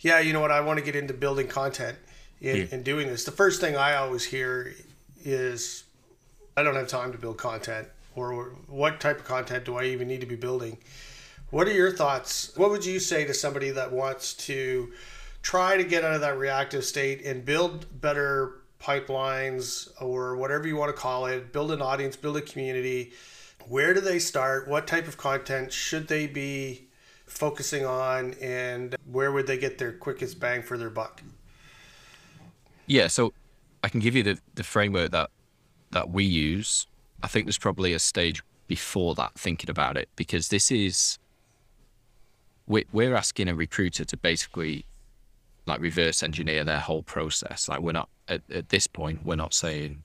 yeah, 0.00 0.20
you 0.20 0.32
know 0.32 0.40
what, 0.40 0.50
I 0.50 0.60
want 0.60 0.78
to 0.78 0.84
get 0.84 0.96
into 0.96 1.12
building 1.12 1.48
content 1.48 1.98
and 2.40 2.70
yeah. 2.70 2.76
doing 2.78 3.08
this. 3.08 3.24
The 3.24 3.32
first 3.32 3.60
thing 3.60 3.76
I 3.76 3.96
always 3.96 4.24
hear 4.24 4.74
is, 5.24 5.84
I 6.56 6.62
don't 6.62 6.76
have 6.76 6.88
time 6.88 7.12
to 7.12 7.18
build 7.18 7.36
content, 7.36 7.88
or 8.14 8.54
what 8.68 9.00
type 9.00 9.18
of 9.18 9.24
content 9.24 9.64
do 9.64 9.76
I 9.76 9.84
even 9.84 10.08
need 10.08 10.20
to 10.20 10.26
be 10.26 10.36
building? 10.36 10.78
What 11.50 11.66
are 11.66 11.72
your 11.72 11.92
thoughts? 11.92 12.52
What 12.56 12.70
would 12.70 12.84
you 12.84 12.98
say 12.98 13.24
to 13.24 13.34
somebody 13.34 13.70
that 13.70 13.92
wants 13.92 14.34
to 14.34 14.92
try 15.42 15.76
to 15.76 15.84
get 15.84 16.04
out 16.04 16.14
of 16.14 16.20
that 16.22 16.38
reactive 16.38 16.84
state 16.84 17.24
and 17.24 17.44
build 17.44 18.00
better 18.00 18.62
pipelines 18.86 19.90
or 20.00 20.36
whatever 20.36 20.68
you 20.68 20.76
want 20.76 20.94
to 20.94 21.00
call 21.00 21.26
it, 21.26 21.52
build 21.52 21.72
an 21.72 21.82
audience, 21.82 22.16
build 22.16 22.36
a 22.36 22.40
community? 22.40 23.12
Where 23.68 23.92
do 23.92 24.00
they 24.00 24.20
start? 24.20 24.68
What 24.68 24.86
type 24.86 25.08
of 25.08 25.16
content 25.16 25.72
should 25.72 26.06
they 26.06 26.28
be 26.28 26.86
focusing 27.26 27.84
on? 27.84 28.34
And 28.40 28.94
where 29.10 29.32
would 29.32 29.48
they 29.48 29.58
get 29.58 29.78
their 29.78 29.92
quickest 29.92 30.38
bang 30.38 30.62
for 30.62 30.78
their 30.78 30.90
buck? 30.90 31.20
Yeah, 32.86 33.08
so 33.08 33.32
I 33.82 33.88
can 33.88 33.98
give 33.98 34.14
you 34.14 34.22
the, 34.22 34.38
the 34.54 34.62
framework 34.62 35.10
that 35.10 35.30
that 35.90 36.10
we 36.10 36.24
use. 36.24 36.86
I 37.22 37.28
think 37.28 37.46
there's 37.46 37.58
probably 37.58 37.92
a 37.92 37.98
stage 37.98 38.42
before 38.66 39.14
that 39.14 39.34
thinking 39.34 39.70
about 39.70 39.96
it 39.96 40.08
because 40.16 40.48
this 40.48 40.70
is 40.70 41.18
we're 42.66 43.14
asking 43.14 43.48
a 43.48 43.54
recruiter 43.54 44.04
to 44.04 44.16
basically 44.16 44.84
like 45.66 45.80
reverse 45.80 46.22
engineer 46.22 46.64
their 46.64 46.80
whole 46.80 47.02
process. 47.02 47.68
Like 47.68 47.80
we're 47.80 47.92
not 47.92 48.08
at, 48.28 48.42
at 48.50 48.68
this 48.70 48.86
point, 48.86 49.24
we're 49.24 49.36
not 49.36 49.54
saying 49.54 50.02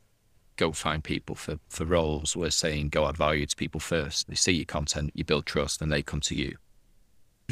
go 0.57 0.71
find 0.71 1.03
people 1.03 1.35
for, 1.35 1.59
for 1.69 1.85
roles. 1.85 2.35
We're 2.35 2.51
saying 2.51 2.89
go 2.89 3.07
add 3.07 3.17
value 3.17 3.45
to 3.45 3.55
people 3.55 3.79
first. 3.79 4.27
They 4.27 4.35
see 4.35 4.53
your 4.53 4.65
content, 4.65 5.11
you 5.13 5.23
build 5.23 5.45
trust, 5.45 5.81
and 5.81 5.91
they 5.91 6.01
come 6.01 6.21
to 6.21 6.35
you, 6.35 6.57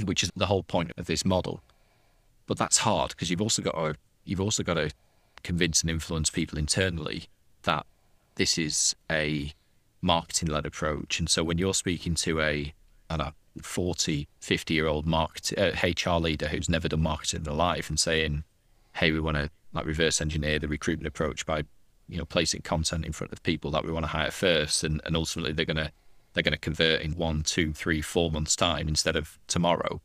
which 0.04 0.24
is 0.24 0.32
the 0.36 0.48
whole 0.48 0.64
point 0.64 0.92
of 0.98 1.06
this 1.06 1.26
model. 1.26 1.62
But 2.48 2.58
that's 2.58 2.80
hard 2.80 3.12
because 3.12 3.30
you've 3.30 3.42
also 3.42 3.62
got 3.62 3.76
to 3.76 3.96
you've 4.26 4.42
also 4.42 4.64
got 4.64 4.76
to 4.76 4.92
convince 5.44 5.82
and 5.82 5.90
influence 5.90 6.30
people 6.30 6.58
internally 6.58 7.26
that 7.64 7.86
this 8.36 8.58
is 8.58 8.96
a 9.12 9.54
marketing 10.02 10.50
led 10.50 10.66
approach. 10.66 11.20
And 11.20 11.30
so 11.30 11.44
when 11.44 11.58
you're 11.58 11.74
speaking 11.74 12.16
to 12.16 12.40
a, 12.42 12.74
don't 13.10 13.20
know, 13.20 13.32
40, 13.62 14.28
50 14.40 14.74
year 14.74 14.88
old 14.88 15.06
market, 15.06 15.58
uh, 15.58 15.72
HR 15.84 16.20
leader 16.20 16.48
who's 16.48 16.70
never 16.70 16.88
done 16.88 17.02
marketing 17.02 17.40
in 17.40 17.44
their 17.44 17.54
life 17.54 17.90
and 17.90 18.00
saying, 18.00 18.44
hey, 18.94 19.12
we 19.12 19.20
want 19.20 19.38
to 19.38 19.50
like 19.74 19.86
reverse 19.86 20.22
engineer 20.22 20.60
the 20.60 20.68
recruitment 20.68 21.08
approach 21.08 21.46
by, 21.46 21.64
you 22.08 22.18
know, 22.18 22.26
placing 22.26 22.62
content 22.62 23.06
in 23.06 23.12
front 23.12 23.32
of 23.32 23.44
people 23.44 23.72
that 23.72 23.86
we 23.86 23.92
want 23.92 24.04
to 24.04 24.12
hire 24.12 24.32
first. 24.32 24.84
And, 24.84 25.02
and 25.06 25.16
ultimately 25.16 25.54
they're 25.54 25.66
going 25.66 25.78
to, 25.78 25.92
they're 26.34 26.44
going 26.44 26.54
to 26.54 26.60
convert 26.60 27.02
in 27.02 27.14
one, 27.14 27.44
two, 27.44 27.74
three, 27.74 28.02
four 28.02 28.32
months 28.32 28.56
time 28.56 28.88
instead 28.88 29.16
of 29.16 29.38
tomorrow. 29.48 30.02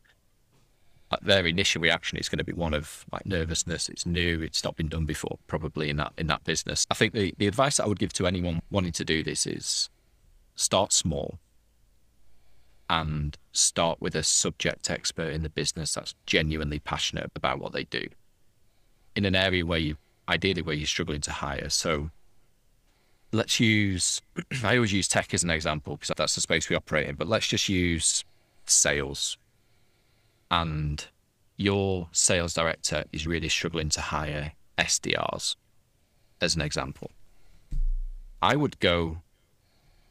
their 1.21 1.45
initial 1.45 1.81
reaction 1.81 2.17
is 2.17 2.29
going 2.29 2.39
to 2.39 2.43
be 2.43 2.53
one 2.53 2.73
of 2.73 3.05
like 3.11 3.25
nervousness. 3.25 3.89
It's 3.89 4.05
new. 4.05 4.41
It's 4.41 4.63
not 4.63 4.75
been 4.75 4.89
done 4.89 5.05
before, 5.05 5.39
probably 5.47 5.89
in 5.89 5.97
that 5.97 6.13
in 6.17 6.27
that 6.27 6.43
business. 6.43 6.85
I 6.89 6.93
think 6.93 7.13
the, 7.13 7.33
the 7.37 7.47
advice 7.47 7.77
that 7.77 7.85
I 7.85 7.87
would 7.87 7.99
give 7.99 8.13
to 8.13 8.27
anyone 8.27 8.61
wanting 8.69 8.91
to 8.93 9.05
do 9.05 9.23
this 9.23 9.45
is 9.45 9.89
start 10.55 10.93
small 10.93 11.39
and 12.89 13.37
start 13.51 13.99
with 14.01 14.15
a 14.15 14.23
subject 14.23 14.89
expert 14.89 15.33
in 15.33 15.43
the 15.43 15.49
business 15.49 15.93
that's 15.93 16.15
genuinely 16.25 16.79
passionate 16.79 17.31
about 17.35 17.59
what 17.59 17.73
they 17.73 17.85
do 17.85 18.07
in 19.15 19.25
an 19.25 19.35
area 19.35 19.65
where 19.65 19.79
you 19.79 19.97
ideally 20.27 20.61
where 20.61 20.75
you're 20.75 20.87
struggling 20.87 21.21
to 21.21 21.31
hire. 21.31 21.69
So 21.69 22.11
let's 23.31 23.59
use 23.59 24.21
I 24.63 24.75
always 24.75 24.93
use 24.93 25.07
tech 25.07 25.33
as 25.33 25.43
an 25.43 25.49
example 25.49 25.95
because 25.95 26.13
that's 26.15 26.35
the 26.35 26.41
space 26.41 26.69
we 26.69 26.75
operate 26.75 27.07
in, 27.07 27.15
but 27.15 27.27
let's 27.27 27.47
just 27.47 27.69
use 27.69 28.23
sales. 28.65 29.37
And 30.51 31.05
your 31.57 32.09
sales 32.11 32.53
director 32.53 33.05
is 33.11 33.25
really 33.25 33.49
struggling 33.49 33.89
to 33.89 34.01
hire 34.01 34.53
SDRs 34.77 35.55
as 36.41 36.55
an 36.55 36.61
example. 36.61 37.11
I 38.41 38.55
would 38.55 38.79
go 38.79 39.21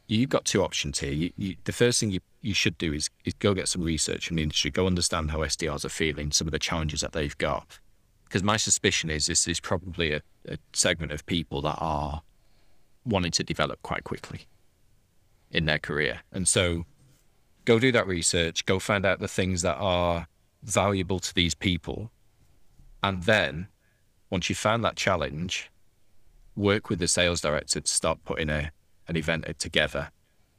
you've 0.07 0.29
got 0.29 0.45
two 0.45 0.63
options 0.63 0.99
here. 0.99 1.11
You, 1.11 1.31
you, 1.37 1.55
the 1.63 1.71
first 1.71 1.99
thing 1.99 2.11
you, 2.11 2.19
you 2.41 2.53
should 2.53 2.77
do 2.77 2.93
is, 2.93 3.09
is 3.23 3.33
go 3.33 3.53
get 3.53 3.67
some 3.67 3.81
research 3.81 4.29
in 4.29 4.37
the 4.37 4.43
industry, 4.43 4.71
go 4.71 4.87
understand 4.87 5.31
how 5.31 5.39
SDRs 5.39 5.85
are 5.85 5.89
feeling, 5.89 6.31
some 6.31 6.47
of 6.47 6.51
the 6.51 6.59
challenges 6.59 7.01
that 7.01 7.13
they've 7.13 7.37
got. 7.37 7.79
Because 8.25 8.43
my 8.43 8.57
suspicion 8.57 9.09
is 9.09 9.27
this 9.27 9.47
is 9.47 9.59
probably 9.59 10.11
a, 10.11 10.21
a 10.47 10.57
segment 10.73 11.11
of 11.11 11.25
people 11.25 11.61
that 11.61 11.77
are 11.79 12.21
wanting 13.05 13.31
to 13.31 13.43
develop 13.43 13.81
quite 13.81 14.03
quickly 14.03 14.41
in 15.51 15.65
their 15.65 15.79
career. 15.79 16.21
And 16.31 16.47
so 16.47 16.85
go 17.65 17.79
do 17.79 17.91
that 17.91 18.07
research, 18.07 18.65
go 18.65 18.79
find 18.79 19.05
out 19.05 19.19
the 19.19 19.27
things 19.27 19.61
that 19.61 19.77
are 19.77 20.27
valuable 20.63 21.19
to 21.19 21.33
these 21.33 21.55
people. 21.55 22.11
And 23.03 23.23
then 23.23 23.67
once 24.29 24.49
you've 24.49 24.57
found 24.57 24.83
that 24.83 24.95
challenge, 24.95 25.71
work 26.55 26.89
with 26.89 26.99
the 26.99 27.07
sales 27.07 27.41
director 27.41 27.81
to 27.81 27.91
start 27.91 28.19
putting 28.23 28.49
a, 28.49 28.71
an 29.07 29.17
event 29.17 29.45
together 29.59 30.09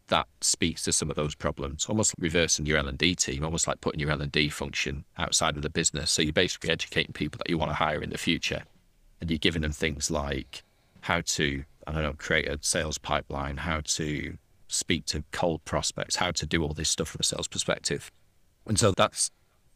that 0.09 0.29
speaks 0.41 0.85
to 0.85 0.93
some 0.93 1.11
of 1.11 1.17
those 1.17 1.35
problems, 1.35 1.87
almost 1.87 2.15
like 2.17 2.23
reversing 2.23 2.67
your 2.67 2.79
L&D 2.79 3.15
team, 3.17 3.45
almost 3.45 3.67
like 3.67 3.81
putting 3.81 4.01
your 4.01 4.11
L&D 4.11 4.49
function 4.51 5.05
outside 5.19 5.57
of 5.57 5.63
the 5.63 5.71
business. 5.71 6.11
So 6.11 6.23
you're 6.23 6.33
basically 6.33 6.71
educating 6.71 7.13
people 7.13 7.39
that 7.39 7.51
you 7.51 7.59
want 7.59 7.71
to 7.71 7.75
hire 7.75 8.01
in 8.03 8.11
the 8.11 8.19
future. 8.19 8.63
And 9.21 9.31
you're 9.31 9.39
giving 9.39 9.63
them 9.63 9.73
things 9.73 10.11
like 10.11 10.63
how 11.01 11.23
to, 11.23 11.65
I 11.87 11.93
don't 11.93 12.03
know, 12.03 12.13
create 12.13 12.49
a 12.49 12.59
sales 12.61 12.99
pipeline, 12.99 13.59
how 13.59 13.81
to 13.85 14.37
speak 14.69 15.07
to 15.07 15.25
cold 15.33 15.65
prospects, 15.65 16.17
how 16.17 16.31
to 16.33 16.47
do 16.47 16.63
all 16.63 16.75
this 16.75 16.91
stuff 16.91 17.09
from 17.09 17.21
a 17.21 17.25
sales 17.25 17.49
perspective. 17.49 18.11
And 18.67 18.79
so 18.79 18.93
that's, 18.93 19.31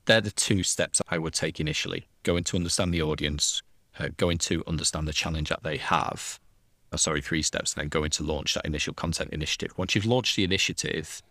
they're 0.05 0.21
the 0.21 0.31
two 0.31 0.63
steps 0.63 1.01
I 1.09 1.19
would 1.19 1.35
take 1.35 1.61
initially. 1.61 2.07
Going 2.23 2.45
to 2.45 2.57
understand 2.57 2.93
the 2.93 3.03
audience, 3.03 3.63
uh, 3.99 4.09
going 4.17 4.39
to 4.39 4.63
understand 4.67 5.09
the 5.09 5.13
challenge 5.13 5.49
that 5.49 5.63
they 5.63 5.79
have, 5.79 6.40
oh, 6.93 6.97
sorry, 6.97 7.21
three 7.21 7.43
steps, 7.43 7.75
and 7.75 7.83
then 7.83 7.89
going 7.89 8.11
to 8.11 8.23
launch 8.23 8.55
that 8.55 8.65
initial 8.65 8.95
content 8.95 9.31
initiative. 9.31 9.73
Once 9.77 9.95
you've 9.95 10.07
launched 10.07 10.37
the 10.37 10.45
initiative, 10.45 11.23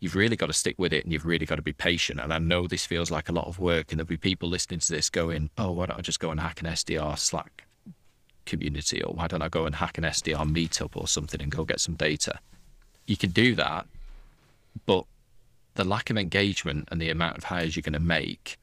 you've 0.00 0.14
really 0.14 0.36
got 0.36 0.46
to 0.46 0.52
stick 0.52 0.76
with 0.78 0.92
it 0.92 1.04
and 1.04 1.12
you've 1.12 1.24
really 1.24 1.46
got 1.46 1.56
to 1.56 1.62
be 1.62 1.72
patient. 1.72 2.20
And 2.20 2.32
I 2.32 2.38
know 2.38 2.66
this 2.66 2.84
feels 2.84 3.10
like 3.10 3.28
a 3.28 3.32
lot 3.32 3.46
of 3.46 3.58
work, 3.58 3.90
and 3.90 3.98
there'll 3.98 4.08
be 4.08 4.16
people 4.16 4.48
listening 4.48 4.80
to 4.80 4.92
this 4.92 5.08
going, 5.08 5.50
oh, 5.56 5.72
why 5.72 5.86
don't 5.86 5.98
I 5.98 6.02
just 6.02 6.20
go 6.20 6.30
and 6.30 6.40
hack 6.40 6.60
an 6.60 6.68
SDR 6.68 7.18
Slack 7.18 7.66
community, 8.44 9.02
or 9.02 9.14
why 9.14 9.26
don't 9.26 9.42
I 9.42 9.48
go 9.48 9.66
and 9.66 9.76
hack 9.76 9.98
an 9.98 10.04
SDR 10.04 10.50
meetup 10.50 10.96
or 10.96 11.08
something 11.08 11.40
and 11.40 11.50
go 11.50 11.64
get 11.64 11.80
some 11.80 11.94
data? 11.94 12.38
You 13.06 13.16
can 13.16 13.30
do 13.30 13.54
that, 13.54 13.86
but 14.84 15.04
the 15.74 15.84
lack 15.84 16.10
of 16.10 16.18
engagement 16.18 16.88
and 16.90 17.00
the 17.00 17.10
amount 17.10 17.38
of 17.38 17.44
hires 17.44 17.76
you're 17.76 17.82
going 17.82 17.92
to 17.92 18.00
make 18.00 18.58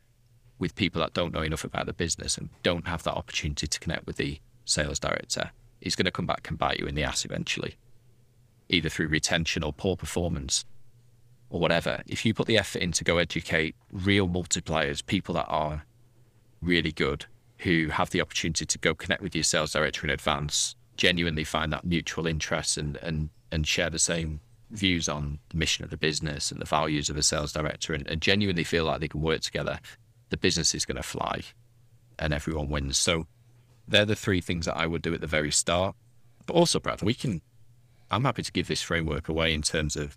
with 0.60 0.76
people 0.76 1.02
that 1.02 1.14
don't 1.14 1.34
know 1.34 1.42
enough 1.42 1.64
about 1.64 1.86
the 1.86 1.94
business 1.94 2.38
and 2.38 2.50
don't 2.62 2.88
have 2.88 3.04
that 3.04 3.14
opportunity 3.14 3.68
to 3.68 3.80
connect 3.80 4.06
with 4.06 4.18
the 4.18 4.40
sales 4.66 5.00
director 5.00 5.52
is 5.84 5.96
going 5.96 6.06
to 6.06 6.12
come 6.12 6.26
back 6.26 6.50
and 6.50 6.58
bite 6.58 6.80
you 6.80 6.88
in 6.88 6.96
the 6.96 7.04
ass 7.04 7.26
eventually, 7.26 7.76
either 8.70 8.90
through 8.90 9.08
retention 9.08 9.64
or 9.64 9.72
poor 9.72 9.96
performance 9.96 10.66
or 11.50 11.60
whatever. 11.60 12.02
If 12.08 12.26
you 12.26 12.34
put 12.34 12.48
the 12.48 12.58
effort 12.58 12.82
in 12.82 12.92
to 12.94 13.04
go 13.04 13.18
educate 13.18 13.76
real 13.92 14.28
multipliers, 14.28 15.06
people 15.06 15.36
that 15.36 15.46
are 15.48 15.86
really 16.62 16.92
good, 16.92 17.26
who 17.60 17.90
have 17.90 18.10
the 18.10 18.22
opportunity 18.22 18.66
to 18.66 18.78
go 18.80 18.96
connect 18.96 19.22
with 19.22 19.36
your 19.36 19.44
sales 19.44 19.74
director 19.74 20.06
in 20.06 20.10
advance, 20.10 20.76
genuinely 20.98 21.44
find 21.44 21.72
that 21.72 21.86
mutual 21.86 22.28
interest 22.28 22.78
and, 22.78 22.98
and, 22.98 23.30
and 23.52 23.68
share 23.68 23.90
the 23.90 24.00
same 24.00 24.40
views 24.72 25.08
on 25.08 25.40
the 25.50 25.58
mission 25.58 25.84
of 25.84 25.92
the 25.92 25.98
business 25.98 26.52
and 26.52 26.60
the 26.60 26.66
values 26.66 27.10
of 27.10 27.18
a 27.18 27.24
sales 27.24 27.54
director 27.54 27.94
and, 27.94 28.08
and 28.08 28.22
genuinely 28.22 28.64
feel 28.64 28.86
like 28.86 29.00
they 29.00 29.08
can 29.08 29.22
work 29.22 29.42
together, 29.42 29.80
the 30.30 30.38
business 30.38 30.74
is 30.74 30.86
going 30.86 30.98
to 30.98 31.04
fly 31.04 31.42
and 32.20 32.34
everyone 32.34 32.70
wins. 32.70 32.98
So 32.98 33.28
they're 33.88 34.06
the 34.06 34.16
three 34.16 34.42
things 34.42 34.66
that 34.66 34.78
I 34.78 34.88
would 34.88 35.02
do 35.02 35.14
at 35.14 35.22
the 35.22 35.28
very 35.28 35.52
start. 35.52 35.96
But 36.46 36.56
also, 36.56 36.80
Brad, 36.80 37.02
we 37.02 37.14
can. 37.14 37.42
I'm 38.12 38.24
happy 38.24 38.44
to 38.44 38.52
give 38.52 38.68
this 38.68 38.82
framework 38.82 39.28
away 39.28 39.54
in 39.54 39.62
terms 39.62 39.96
of 39.96 40.16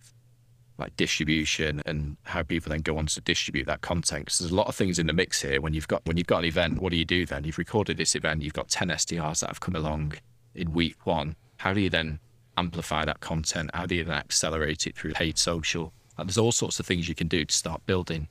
like 0.78 0.94
distribution 0.96 1.82
and 1.86 2.16
how 2.24 2.42
people 2.42 2.70
then 2.70 2.82
go 2.82 2.98
on 2.98 3.06
to 3.06 3.20
distribute 3.20 3.66
that 3.66 3.80
content. 3.80 4.26
Because 4.26 4.40
there's 4.40 4.50
a 4.50 4.54
lot 4.54 4.66
of 4.66 4.74
things 4.74 4.98
in 4.98 5.06
the 5.06 5.12
mix 5.12 5.40
here. 5.42 5.60
When 5.60 5.72
you've 5.72 5.88
got 5.88 6.04
when 6.04 6.16
you've 6.16 6.26
got 6.26 6.40
an 6.40 6.44
event, 6.44 6.80
what 6.80 6.90
do 6.90 6.96
you 6.96 7.04
do 7.04 7.24
then? 7.24 7.44
You've 7.44 7.58
recorded 7.58 7.96
this 7.96 8.14
event. 8.14 8.42
You've 8.42 8.52
got 8.52 8.68
10 8.68 8.88
SDRs 8.88 9.40
that 9.40 9.48
have 9.48 9.60
come 9.60 9.76
along 9.76 10.14
in 10.54 10.72
week 10.72 11.06
one. 11.06 11.36
How 11.58 11.72
do 11.72 11.80
you 11.80 11.90
then 11.90 12.20
amplify 12.56 13.04
that 13.04 13.20
content? 13.20 13.70
How 13.72 13.86
do 13.86 13.94
you 13.94 14.04
then 14.04 14.16
accelerate 14.16 14.86
it 14.86 14.96
through 14.96 15.12
paid 15.12 15.38
social? 15.38 15.92
Like, 16.18 16.26
there's 16.26 16.38
all 16.38 16.52
sorts 16.52 16.80
of 16.80 16.86
things 16.86 17.08
you 17.08 17.14
can 17.14 17.28
do 17.28 17.44
to 17.44 17.54
start 17.54 17.84
building, 17.86 18.28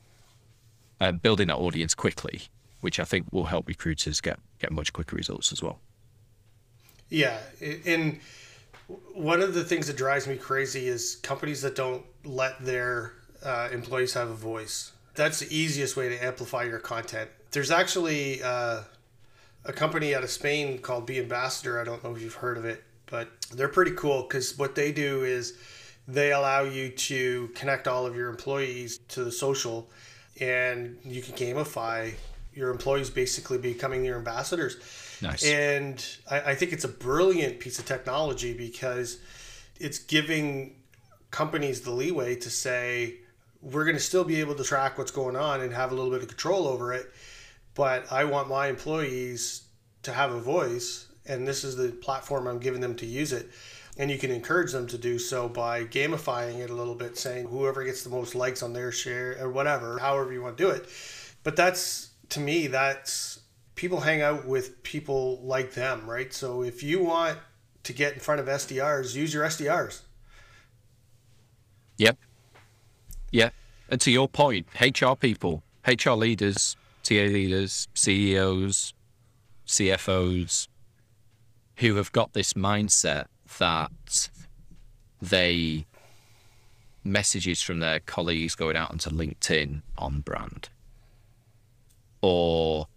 uh, 1.00 1.12
building 1.12 1.48
that 1.48 1.58
audience 1.58 1.94
quickly, 1.94 2.44
which 2.82 3.00
I 3.00 3.04
think 3.04 3.28
will 3.32 3.46
help 3.46 3.68
recruiters 3.68 4.22
get 4.22 4.40
get 4.66 4.72
much 4.72 4.94
quicker 4.94 5.16
results 5.16 5.52
as 5.52 5.62
well. 5.62 5.80
Yeah, 7.10 7.38
and 7.86 8.20
one 9.14 9.42
of 9.42 9.54
the 9.54 9.64
things 9.64 9.88
that 9.88 9.96
drives 9.96 10.28
me 10.28 10.38
crazy 10.38 10.88
is 10.88 11.18
companies 11.18 11.62
that 11.62 11.76
don't 11.76 12.04
let 12.24 12.64
their 12.64 13.14
uh, 13.44 13.70
employees 13.72 14.14
have 14.14 14.30
a 14.30 14.34
voice. 14.34 14.92
That's 15.14 15.40
the 15.40 15.56
easiest 15.56 15.96
way 15.96 16.10
to 16.10 16.26
amplify 16.26 16.64
your 16.64 16.80
content. 16.80 17.30
There's 17.52 17.72
actually 17.72 18.42
uh, 18.42 18.82
a 19.64 19.74
company 19.74 20.16
out 20.16 20.24
of 20.24 20.30
Spain 20.30 20.80
called 20.80 21.06
Be 21.06 21.20
Ambassador. 21.20 21.80
I 21.80 21.84
don't 21.84 22.04
know 22.04 22.14
if 22.16 22.22
you've 22.22 22.34
heard 22.34 22.58
of 22.58 22.66
it, 22.66 22.84
but 23.06 23.30
they're 23.54 23.70
pretty 23.70 23.92
cool 23.92 24.24
because 24.24 24.58
what 24.58 24.74
they 24.76 24.92
do 24.92 25.24
is 25.24 25.54
they 26.08 26.32
allow 26.32 26.64
you 26.64 26.90
to 26.90 27.50
connect 27.56 27.88
all 27.88 28.06
of 28.06 28.16
your 28.16 28.30
employees 28.30 28.98
to 29.10 29.24
the 29.24 29.32
social 29.32 29.90
and 30.42 30.98
you 31.04 31.22
can 31.22 31.34
gamify 31.36 32.14
your 32.56 32.72
employees 32.72 33.10
basically 33.10 33.58
becoming 33.58 34.04
your 34.04 34.18
ambassadors. 34.18 34.78
Nice. 35.22 35.44
And 35.46 36.04
I, 36.30 36.52
I 36.52 36.56
think 36.56 36.74
it's 36.74 36.84
a 36.84 36.90
brilliant 36.90 37.60
piece 37.60 37.80
of 37.80 37.86
technology 37.86 38.54
because 38.54 39.20
it's 39.80 40.00
giving 40.00 40.76
companies 41.32 41.82
the 41.82 41.92
leeway 41.92 42.36
to 42.38 42.50
say, 42.50 43.16
we're 43.62 43.84
going 43.84 43.98
to 43.98 44.02
still 44.02 44.24
be 44.24 44.40
able 44.40 44.56
to 44.56 44.64
track 44.64 44.98
what's 44.98 45.12
going 45.12 45.36
on 45.36 45.62
and 45.62 45.74
have 45.74 45.92
a 45.92 45.96
little 45.96 46.12
bit 46.12 46.22
of 46.22 46.28
control 46.28 46.68
over 46.68 46.94
it. 46.94 47.12
But 47.74 48.12
I 48.12 48.24
want 48.24 48.48
my 48.48 48.68
employees 48.68 49.64
to 50.04 50.14
have 50.14 50.32
a 50.32 50.40
voice, 50.40 51.08
and 51.26 51.48
this 51.48 51.64
is 51.64 51.76
the 51.76 51.90
platform 51.90 52.48
I'm 52.48 52.60
giving 52.60 52.80
them 52.80 52.96
to 52.96 53.06
use 53.06 53.34
it. 53.34 53.50
And 53.98 54.12
you 54.12 54.18
can 54.18 54.30
encourage 54.30 54.72
them 54.72 54.88
to 54.88 54.98
do 54.98 55.18
so 55.18 55.50
by 55.50 55.86
gamifying 55.86 56.60
it 56.60 56.70
a 56.70 56.76
little 56.76 56.96
bit, 56.96 57.18
saying 57.18 57.48
whoever 57.48 57.84
gets 57.84 58.04
the 58.04 58.10
most 58.10 58.36
likes 58.36 58.62
on 58.62 58.74
their 58.74 58.92
share 58.92 59.38
or 59.42 59.50
whatever, 59.50 59.98
however 60.00 60.32
you 60.32 60.42
want 60.42 60.58
to 60.58 60.64
do 60.64 60.70
it. 60.70 60.86
But 61.44 61.56
that's, 61.56 62.10
to 62.30 62.40
me, 62.40 62.68
that's 62.68 63.40
people 63.76 64.02
hang 64.02 64.22
out 64.22 64.46
with 64.46 64.82
people 64.84 65.40
like 65.44 65.74
them, 65.74 66.10
right? 66.10 66.34
So 66.34 66.64
if 66.64 66.84
you 66.84 67.04
want 67.04 67.38
to 67.84 67.94
get 67.94 68.14
in 68.14 68.20
front 68.20 68.40
of 68.40 68.48
SDRs, 68.48 69.16
use 69.16 69.34
your 69.34 69.46
SDRs. 69.46 70.02
Yep. 71.98 72.18
Yeah. 73.32 73.50
And 73.90 74.02
to 74.02 74.12
your 74.12 74.28
point, 74.28 74.68
HR 74.80 75.14
people, 75.14 75.64
HR 75.88 76.12
leaders, 76.12 76.76
TA 77.04 77.26
leaders, 77.26 77.88
CEOs, 77.94 78.94
CFOs, 79.68 80.68
who 81.78 81.96
have 81.96 82.12
got 82.12 82.34
this 82.34 82.54
mindset 82.54 83.26
that 83.60 84.30
they 85.22 85.86
messages 87.04 87.62
from 87.62 87.80
their 87.80 88.00
colleagues 88.00 88.56
going 88.56 88.76
out 88.76 88.90
onto 88.92 89.10
LinkedIn 89.10 89.82
on 89.98 90.22
brand, 90.22 90.70
or 92.26 92.88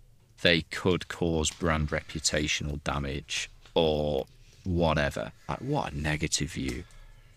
they 0.41 0.63
could 0.63 1.07
cause 1.09 1.51
brand 1.51 1.89
reputational 1.91 2.83
damage, 2.83 3.51
or 3.75 4.27
whatever. 4.65 5.33
Like, 5.49 5.59
what 5.59 5.93
a 5.93 5.97
negative 5.97 6.51
view. 6.53 6.85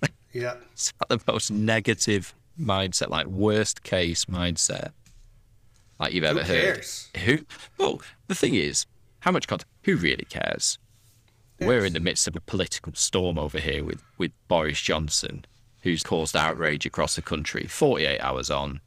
Yeah. 0.34 0.56
it's 0.72 0.94
like 1.10 1.20
the 1.20 1.32
most 1.34 1.52
negative 1.52 2.34
mindset, 2.58 3.10
like 3.10 3.28
worst 3.28 3.84
case 3.84 4.24
mindset, 4.26 4.92
like 6.00 6.14
you've 6.14 6.24
ever 6.24 6.42
Who 6.42 6.54
heard. 6.54 6.76
cares? 6.76 7.10
Who? 7.26 7.40
Well, 7.78 8.02
the 8.30 8.36
thing 8.36 8.56
is, 8.56 8.86
how 9.20 9.32
much 9.32 9.46
content? 9.50 9.68
Who 9.84 9.98
really 9.98 10.24
cares? 10.30 10.80
We're 11.60 11.84
in 11.84 11.92
the 11.92 12.00
midst 12.00 12.30
of 12.30 12.36
a 12.38 12.40
political 12.40 12.94
storm 12.96 13.38
over 13.38 13.60
here 13.60 13.84
with, 13.84 14.02
with 14.18 14.32
Boris 14.48 14.80
Johnson, 14.80 15.44
who's 15.82 16.02
caused 16.02 16.34
outrage 16.34 16.86
across 16.86 17.18
the 17.18 17.22
country. 17.22 17.68
48 17.68 18.20
hours 18.22 18.50
on, 18.50 18.80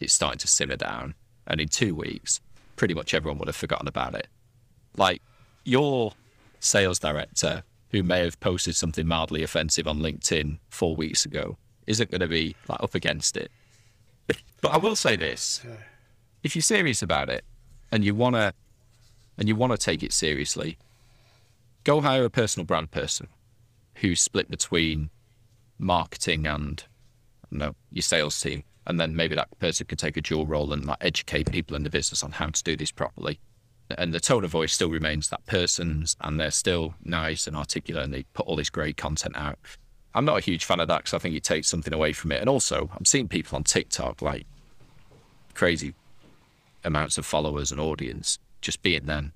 it's 0.00 0.14
starting 0.14 0.38
to 0.38 0.48
simmer 0.48 0.76
down. 0.76 1.14
And 1.50 1.60
in 1.60 1.68
two 1.68 1.94
weeks, 1.94 2.40
pretty 2.76 2.94
much 2.94 3.12
everyone 3.12 3.38
would 3.38 3.48
have 3.48 3.56
forgotten 3.56 3.88
about 3.88 4.14
it. 4.14 4.28
Like, 4.96 5.20
your 5.64 6.14
sales 6.60 6.98
director, 6.98 7.64
who 7.90 8.02
may 8.04 8.20
have 8.20 8.38
posted 8.38 8.76
something 8.76 9.06
mildly 9.06 9.42
offensive 9.42 9.88
on 9.88 9.98
LinkedIn 9.98 10.58
four 10.68 10.94
weeks 10.94 11.26
ago, 11.26 11.58
isn't 11.88 12.10
going 12.10 12.20
to 12.20 12.28
be 12.28 12.54
like 12.68 12.82
up 12.82 12.94
against 12.94 13.36
it. 13.36 13.50
But 14.60 14.72
I 14.72 14.76
will 14.78 14.94
say 14.94 15.16
this: 15.16 15.60
if 16.44 16.54
you're 16.54 16.62
serious 16.62 17.02
about 17.02 17.28
it 17.28 17.44
and 17.90 18.04
you 18.04 18.14
wanna 18.14 18.54
and 19.36 19.48
you 19.48 19.56
want 19.56 19.72
to 19.72 19.78
take 19.78 20.04
it 20.04 20.12
seriously, 20.12 20.78
go 21.82 22.00
hire 22.00 22.24
a 22.24 22.30
personal 22.30 22.64
brand 22.64 22.92
person 22.92 23.26
who's 23.96 24.20
split 24.20 24.48
between 24.50 25.10
marketing 25.78 26.46
and 26.46 26.84
no, 27.50 27.74
your 27.90 28.02
sales 28.02 28.40
team, 28.40 28.62
and 28.90 29.00
then 29.00 29.14
maybe 29.14 29.36
that 29.36 29.56
person 29.60 29.86
can 29.86 29.96
take 29.96 30.16
a 30.16 30.20
dual 30.20 30.46
role 30.46 30.72
and 30.72 30.84
like 30.84 30.98
educate 31.00 31.50
people 31.50 31.76
in 31.76 31.84
the 31.84 31.90
business 31.90 32.24
on 32.24 32.32
how 32.32 32.48
to 32.48 32.62
do 32.62 32.76
this 32.76 32.90
properly. 32.90 33.38
And 33.96 34.12
the 34.12 34.20
tone 34.20 34.44
of 34.44 34.50
voice 34.50 34.72
still 34.72 34.90
remains 34.90 35.28
that 35.28 35.46
person's, 35.46 36.16
and 36.20 36.38
they're 36.38 36.50
still 36.50 36.94
nice 37.04 37.46
and 37.46 37.56
articulate, 37.56 38.04
and 38.04 38.12
they 38.12 38.24
put 38.34 38.46
all 38.46 38.56
this 38.56 38.68
great 38.68 38.96
content 38.96 39.36
out. 39.36 39.58
I'm 40.12 40.24
not 40.24 40.38
a 40.38 40.40
huge 40.40 40.64
fan 40.64 40.80
of 40.80 40.88
that 40.88 40.98
because 40.98 41.14
I 41.14 41.18
think 41.18 41.36
it 41.36 41.44
takes 41.44 41.68
something 41.68 41.94
away 41.94 42.12
from 42.12 42.32
it. 42.32 42.40
And 42.40 42.48
also, 42.48 42.90
I'm 42.96 43.04
seeing 43.04 43.28
people 43.28 43.56
on 43.56 43.64
TikTok 43.64 44.22
like 44.22 44.46
crazy 45.54 45.94
amounts 46.84 47.16
of 47.16 47.24
followers 47.24 47.70
and 47.70 47.80
audience 47.80 48.38
just 48.60 48.82
being 48.82 49.06
them. 49.06 49.32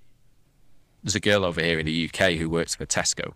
There's 1.05 1.15
a 1.15 1.21
girl 1.21 1.45
over 1.45 1.61
here 1.61 1.79
in 1.79 1.87
the 1.87 2.11
UK 2.13 2.33
who 2.33 2.51
works 2.51 2.75
for 2.75 2.87
Tesco. 2.87 3.35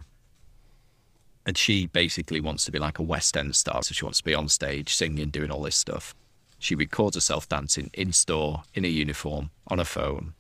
And 1.49 1.57
she 1.57 1.87
basically 1.87 2.43
wants 2.43 2.67
to 2.67 2.71
be 2.71 2.79
like 2.79 2.99
a 2.99 3.03
West 3.03 3.35
End 3.35 3.57
star. 3.57 3.83
So 3.83 3.95
she 3.95 4.05
wants 4.05 4.19
to 4.19 4.25
be 4.25 4.35
on 4.35 4.51
stage, 4.51 4.95
singing, 4.95 5.31
doing 5.31 5.51
all 5.51 5.63
this 5.63 5.77
stuff. 5.77 6.15
She 6.59 6.75
records 6.75 7.17
herself 7.17 7.49
dancing 7.49 7.89
in 7.95 8.13
store, 8.13 8.65
in 8.75 8.85
a 8.85 8.89
uniform, 8.89 9.49
on 9.67 9.81
a 9.81 9.87
phone. 9.87 10.35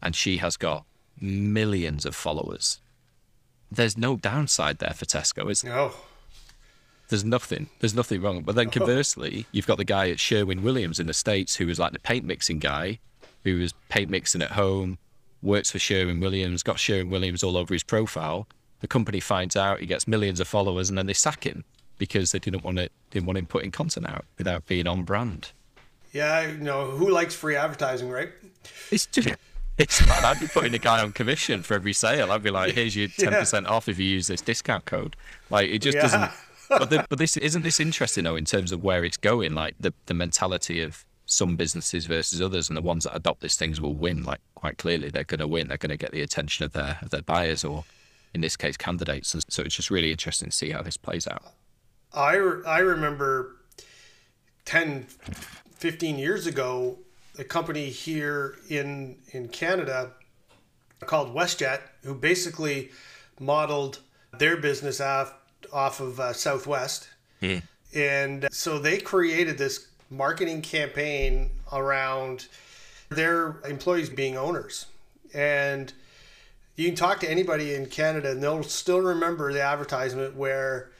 And 0.00 0.14
she 0.14 0.36
has 0.36 0.56
got 0.56 0.84
millions 1.20 2.06
of 2.06 2.14
followers. 2.14 2.78
There's 3.72 3.98
no 3.98 4.16
downside 4.16 4.78
there 4.78 4.94
for 4.94 5.04
Tesco, 5.04 5.50
is 5.50 5.62
there? 5.62 5.74
No. 5.74 5.94
There's 7.08 7.24
nothing. 7.24 7.68
There's 7.80 7.96
nothing 7.96 8.22
wrong. 8.22 8.42
But 8.42 8.54
then 8.54 8.70
conversely, 8.70 9.46
you've 9.50 9.66
got 9.66 9.78
the 9.78 9.84
guy 9.84 10.10
at 10.10 10.20
Sherwin 10.20 10.62
Williams 10.62 11.00
in 11.00 11.08
the 11.08 11.12
States 11.12 11.56
who 11.56 11.66
was 11.66 11.80
like 11.80 11.90
the 11.92 11.98
paint 11.98 12.24
mixing 12.24 12.60
guy, 12.60 13.00
who 13.42 13.58
was 13.58 13.74
paint 13.88 14.10
mixing 14.10 14.42
at 14.42 14.52
home, 14.52 14.98
works 15.42 15.72
for 15.72 15.80
Sherwin 15.80 16.20
Williams, 16.20 16.62
got 16.62 16.78
Sherwin 16.78 17.10
Williams 17.10 17.42
all 17.42 17.56
over 17.56 17.74
his 17.74 17.82
profile. 17.82 18.46
The 18.80 18.88
company 18.88 19.20
finds 19.20 19.56
out 19.56 19.80
he 19.80 19.86
gets 19.86 20.08
millions 20.08 20.40
of 20.40 20.48
followers 20.48 20.88
and 20.88 20.96
then 20.98 21.06
they 21.06 21.12
sack 21.12 21.44
him 21.44 21.64
because 21.98 22.32
they 22.32 22.38
didn't 22.38 22.64
want 22.64 22.78
it 22.78 22.92
didn't 23.10 23.26
want 23.26 23.38
him 23.38 23.46
putting 23.46 23.70
content 23.70 24.08
out 24.08 24.24
without 24.38 24.66
being 24.66 24.86
on 24.86 25.02
brand. 25.04 25.52
Yeah, 26.12 26.46
you 26.48 26.58
know, 26.58 26.86
who 26.86 27.08
likes 27.10 27.34
free 27.34 27.56
advertising, 27.56 28.08
right? 28.08 28.30
It's 28.90 29.06
just 29.06 29.28
it's 29.78 30.04
bad. 30.06 30.24
I'd 30.24 30.40
be 30.40 30.46
putting 30.48 30.74
a 30.74 30.78
guy 30.78 31.00
on 31.02 31.12
commission 31.12 31.62
for 31.62 31.74
every 31.74 31.92
sale. 31.92 32.32
I'd 32.32 32.42
be 32.42 32.50
like, 32.50 32.72
here's 32.74 32.96
your 32.96 33.08
ten 33.18 33.32
percent 33.32 33.66
off 33.66 33.88
if 33.88 33.98
you 33.98 34.06
use 34.06 34.26
this 34.26 34.40
discount 34.40 34.84
code. 34.86 35.14
Like 35.50 35.68
it 35.68 35.80
just 35.80 35.96
Yeah. 35.96 36.02
doesn't 36.02 36.30
but, 36.70 36.90
the, 36.90 37.06
but 37.08 37.18
this 37.18 37.36
isn't 37.36 37.62
this 37.62 37.80
interesting 37.80 38.24
though 38.24 38.36
in 38.36 38.44
terms 38.44 38.72
of 38.72 38.82
where 38.82 39.04
it's 39.04 39.16
going 39.16 39.54
like 39.54 39.74
the, 39.80 39.92
the 40.06 40.14
mentality 40.14 40.80
of 40.80 41.04
some 41.26 41.54
businesses 41.56 42.06
versus 42.06 42.40
others 42.40 42.68
and 42.68 42.76
the 42.76 42.82
ones 42.82 43.04
that 43.04 43.14
adopt 43.14 43.40
these 43.40 43.56
things 43.56 43.80
will 43.80 43.94
win 43.94 44.22
like 44.24 44.40
quite 44.54 44.78
clearly 44.78 45.10
they're 45.10 45.24
going 45.24 45.38
to 45.40 45.46
win 45.48 45.68
they're 45.68 45.76
going 45.76 45.90
to 45.90 45.96
get 45.96 46.10
the 46.12 46.22
attention 46.22 46.64
of 46.64 46.72
their 46.72 46.98
of 47.02 47.10
their 47.10 47.22
buyers 47.22 47.64
or 47.64 47.84
in 48.34 48.40
this 48.40 48.56
case 48.56 48.76
candidates 48.76 49.34
and 49.34 49.44
so 49.48 49.62
it's 49.62 49.74
just 49.74 49.90
really 49.90 50.10
interesting 50.10 50.48
to 50.48 50.56
see 50.56 50.70
how 50.70 50.82
this 50.82 50.96
plays 50.96 51.26
out 51.26 51.54
I, 52.12 52.34
I 52.66 52.78
remember 52.80 53.56
10, 54.64 55.06
15 55.76 56.18
years 56.18 56.46
ago, 56.46 56.98
a 57.38 57.44
company 57.44 57.88
here 57.88 58.56
in, 58.68 59.16
in 59.32 59.48
Canada 59.48 60.12
called 61.06 61.34
WestJet, 61.34 61.80
who 62.04 62.14
basically 62.14 62.90
modeled 63.38 64.00
their 64.38 64.56
business 64.56 65.00
off, 65.00 65.34
off 65.72 66.00
of 66.00 66.20
uh, 66.20 66.32
Southwest. 66.32 67.08
And 67.94 68.48
so 68.52 68.78
they 68.78 68.98
created 68.98 69.56
this 69.56 69.88
marketing 70.10 70.62
campaign 70.62 71.50
around 71.72 72.48
their 73.08 73.60
employees 73.64 74.10
being 74.10 74.36
owners. 74.36 74.86
And 75.32 75.92
you 76.80 76.86
can 76.86 76.96
talk 76.96 77.20
to 77.20 77.30
anybody 77.30 77.74
in 77.74 77.84
Canada 77.84 78.30
and 78.30 78.42
they'll 78.42 78.62
still 78.62 79.00
remember 79.00 79.52
the 79.52 79.60
advertisement 79.60 80.34
where 80.34 80.90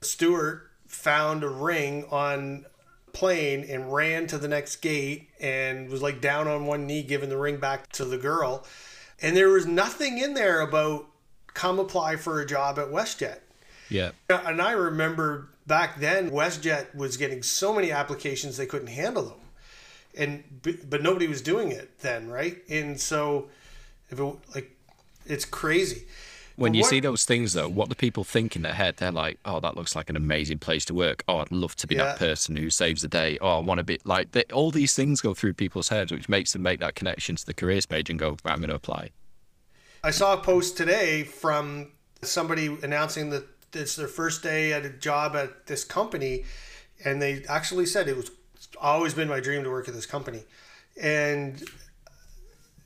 Stewart 0.00 0.68
found 0.88 1.44
a 1.44 1.48
ring 1.48 2.04
on 2.10 2.66
a 3.06 3.10
plane 3.12 3.64
and 3.68 3.92
ran 3.92 4.26
to 4.26 4.36
the 4.36 4.48
next 4.48 4.76
gate 4.76 5.28
and 5.40 5.90
was 5.90 6.02
like 6.02 6.20
down 6.20 6.48
on 6.48 6.66
one 6.66 6.88
knee 6.88 7.04
giving 7.04 7.28
the 7.28 7.36
ring 7.36 7.58
back 7.58 7.88
to 7.92 8.04
the 8.04 8.18
girl. 8.18 8.66
And 9.22 9.36
there 9.36 9.48
was 9.48 9.64
nothing 9.64 10.18
in 10.18 10.34
there 10.34 10.60
about 10.60 11.06
come 11.54 11.78
apply 11.78 12.16
for 12.16 12.40
a 12.40 12.46
job 12.46 12.76
at 12.80 12.88
WestJet. 12.88 13.38
Yeah. 13.90 14.10
And 14.28 14.60
I 14.60 14.72
remember 14.72 15.50
back 15.68 16.00
then 16.00 16.32
WestJet 16.32 16.96
was 16.96 17.16
getting 17.16 17.44
so 17.44 17.72
many 17.72 17.92
applications 17.92 18.56
they 18.56 18.66
couldn't 18.66 18.88
handle 18.88 19.22
them. 19.22 19.40
And 20.16 20.82
but 20.90 21.00
nobody 21.00 21.28
was 21.28 21.42
doing 21.42 21.70
it 21.70 22.00
then, 22.00 22.28
right? 22.28 22.58
And 22.68 23.00
so 23.00 23.50
if 24.10 24.18
it, 24.18 24.36
like 24.52 24.74
it's 25.28 25.44
crazy. 25.44 26.06
When 26.56 26.72
But 26.72 26.76
you 26.78 26.82
what- 26.82 26.90
see 26.90 26.98
those 27.00 27.24
things, 27.24 27.52
though, 27.52 27.68
what 27.68 27.88
do 27.88 27.94
people 27.94 28.24
think 28.24 28.56
in 28.56 28.62
their 28.62 28.74
head? 28.74 28.96
They're 28.96 29.12
like, 29.12 29.38
"Oh, 29.44 29.60
that 29.60 29.76
looks 29.76 29.94
like 29.94 30.10
an 30.10 30.16
amazing 30.16 30.58
place 30.58 30.84
to 30.86 30.94
work. 30.94 31.22
Oh, 31.28 31.38
I'd 31.38 31.52
love 31.52 31.76
to 31.76 31.86
be 31.86 31.94
Yeah. 31.94 32.04
that 32.06 32.18
person 32.18 32.56
who 32.56 32.68
saves 32.68 33.02
the 33.02 33.06
day. 33.08 33.38
Oh, 33.40 33.58
I 33.58 33.60
want 33.60 33.78
to 33.78 33.84
be 33.84 34.00
like." 34.04 34.32
They, 34.32 34.42
all 34.52 34.72
these 34.72 34.92
things 34.94 35.20
go 35.20 35.34
through 35.34 35.54
people's 35.54 35.88
heads, 35.90 36.10
which 36.10 36.28
makes 36.28 36.52
them 36.52 36.62
make 36.62 36.80
that 36.80 36.96
connection 36.96 37.36
to 37.36 37.46
the 37.46 37.54
careers 37.54 37.86
page 37.86 38.10
and 38.10 38.18
go, 38.18 38.30
right, 38.44 38.52
"I'm 38.54 38.58
going 38.58 38.70
to 38.70 38.74
apply." 38.74 39.10
I 40.02 40.10
saw 40.10 40.32
a 40.34 40.38
post 40.38 40.76
today 40.76 41.22
from 41.22 41.92
somebody 42.22 42.66
announcing 42.82 43.30
that 43.30 43.44
it's 43.72 43.94
their 43.94 44.08
first 44.08 44.42
day 44.42 44.72
at 44.72 44.84
a 44.84 44.90
job 44.90 45.36
at 45.36 45.66
this 45.66 45.84
company, 45.84 46.44
and 47.04 47.22
they 47.22 47.44
actually 47.48 47.86
said 47.86 48.08
it 48.08 48.16
was 48.16 48.32
always 48.80 49.14
been 49.14 49.28
my 49.28 49.38
dream 49.38 49.62
to 49.62 49.70
work 49.70 49.86
at 49.86 49.94
this 49.94 50.06
company, 50.06 50.42
and 51.00 51.62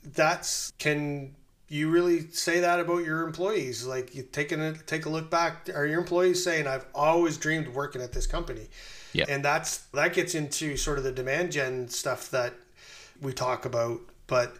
that's 0.04 0.72
can 0.78 1.34
you 1.72 1.88
really 1.88 2.28
say 2.30 2.60
that 2.60 2.80
about 2.80 3.04
your 3.04 3.26
employees? 3.26 3.86
Like 3.86 4.14
you 4.14 4.24
taking 4.24 4.60
a 4.60 4.74
take 4.74 5.06
a 5.06 5.08
look 5.08 5.30
back, 5.30 5.70
are 5.74 5.86
your 5.86 5.98
employees 5.98 6.44
saying 6.44 6.66
I've 6.66 6.84
always 6.94 7.38
dreamed 7.38 7.66
of 7.66 7.74
working 7.74 8.02
at 8.02 8.12
this 8.12 8.26
company? 8.26 8.68
Yeah. 9.14 9.26
and 9.28 9.44
that's 9.44 9.78
that 9.92 10.14
gets 10.14 10.34
into 10.34 10.76
sort 10.76 10.98
of 10.98 11.04
the 11.04 11.12
demand 11.12 11.52
gen 11.52 11.88
stuff 11.88 12.30
that 12.30 12.54
we 13.20 13.32
talk 13.32 13.64
about, 13.64 14.00
but. 14.26 14.56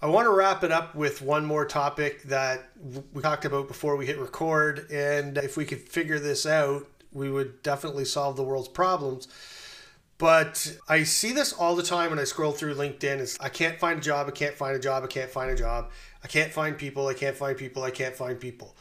I 0.00 0.06
want 0.06 0.26
to 0.26 0.30
wrap 0.30 0.62
it 0.62 0.70
up 0.70 0.94
with 0.94 1.22
one 1.22 1.44
more 1.44 1.64
topic 1.64 2.22
that 2.22 2.68
we 3.12 3.20
talked 3.20 3.44
about 3.44 3.66
before 3.66 3.96
we 3.96 4.06
hit 4.06 4.16
record. 4.16 4.88
And 4.92 5.36
if 5.38 5.56
we 5.56 5.64
could 5.64 5.80
figure 5.80 6.20
this 6.20 6.46
out, 6.46 6.86
we 7.12 7.32
would 7.32 7.64
definitely 7.64 8.04
solve 8.04 8.36
the 8.36 8.44
world's 8.44 8.68
problems. 8.68 9.26
But 10.18 10.76
I 10.88 11.04
see 11.04 11.32
this 11.32 11.52
all 11.52 11.76
the 11.76 11.82
time 11.84 12.10
when 12.10 12.18
I 12.18 12.24
scroll 12.24 12.50
through 12.50 12.74
LinkedIn. 12.74 13.20
It's 13.20 13.38
I 13.40 13.48
can't 13.48 13.78
find 13.78 14.00
a 14.00 14.02
job, 14.02 14.26
I 14.26 14.32
can't 14.32 14.54
find 14.54 14.76
a 14.76 14.80
job, 14.80 15.04
I 15.04 15.06
can't 15.06 15.30
find 15.30 15.50
a 15.50 15.56
job, 15.56 15.90
I 16.22 16.26
can't 16.26 16.52
find 16.52 16.76
people, 16.76 17.06
I 17.06 17.14
can't 17.14 17.36
find 17.36 17.56
people, 17.56 17.82
I 17.82 17.90
can't 17.90 18.14
find 18.14 18.38
people. 18.38 18.74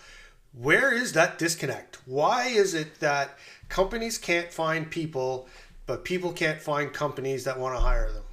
Where 0.53 0.91
is 0.91 1.13
that 1.13 1.37
disconnect? 1.37 1.99
Why 2.05 2.47
is 2.47 2.73
it 2.73 2.99
that 2.99 3.37
companies 3.69 4.17
can't 4.17 4.51
find 4.51 4.89
people, 4.89 5.47
but 5.85 6.03
people 6.03 6.33
can't 6.33 6.59
find 6.59 6.91
companies 6.91 7.43
that 7.43 7.59
want 7.59 7.75
to 7.75 7.81
hire 7.81 8.11
them? 8.11 8.23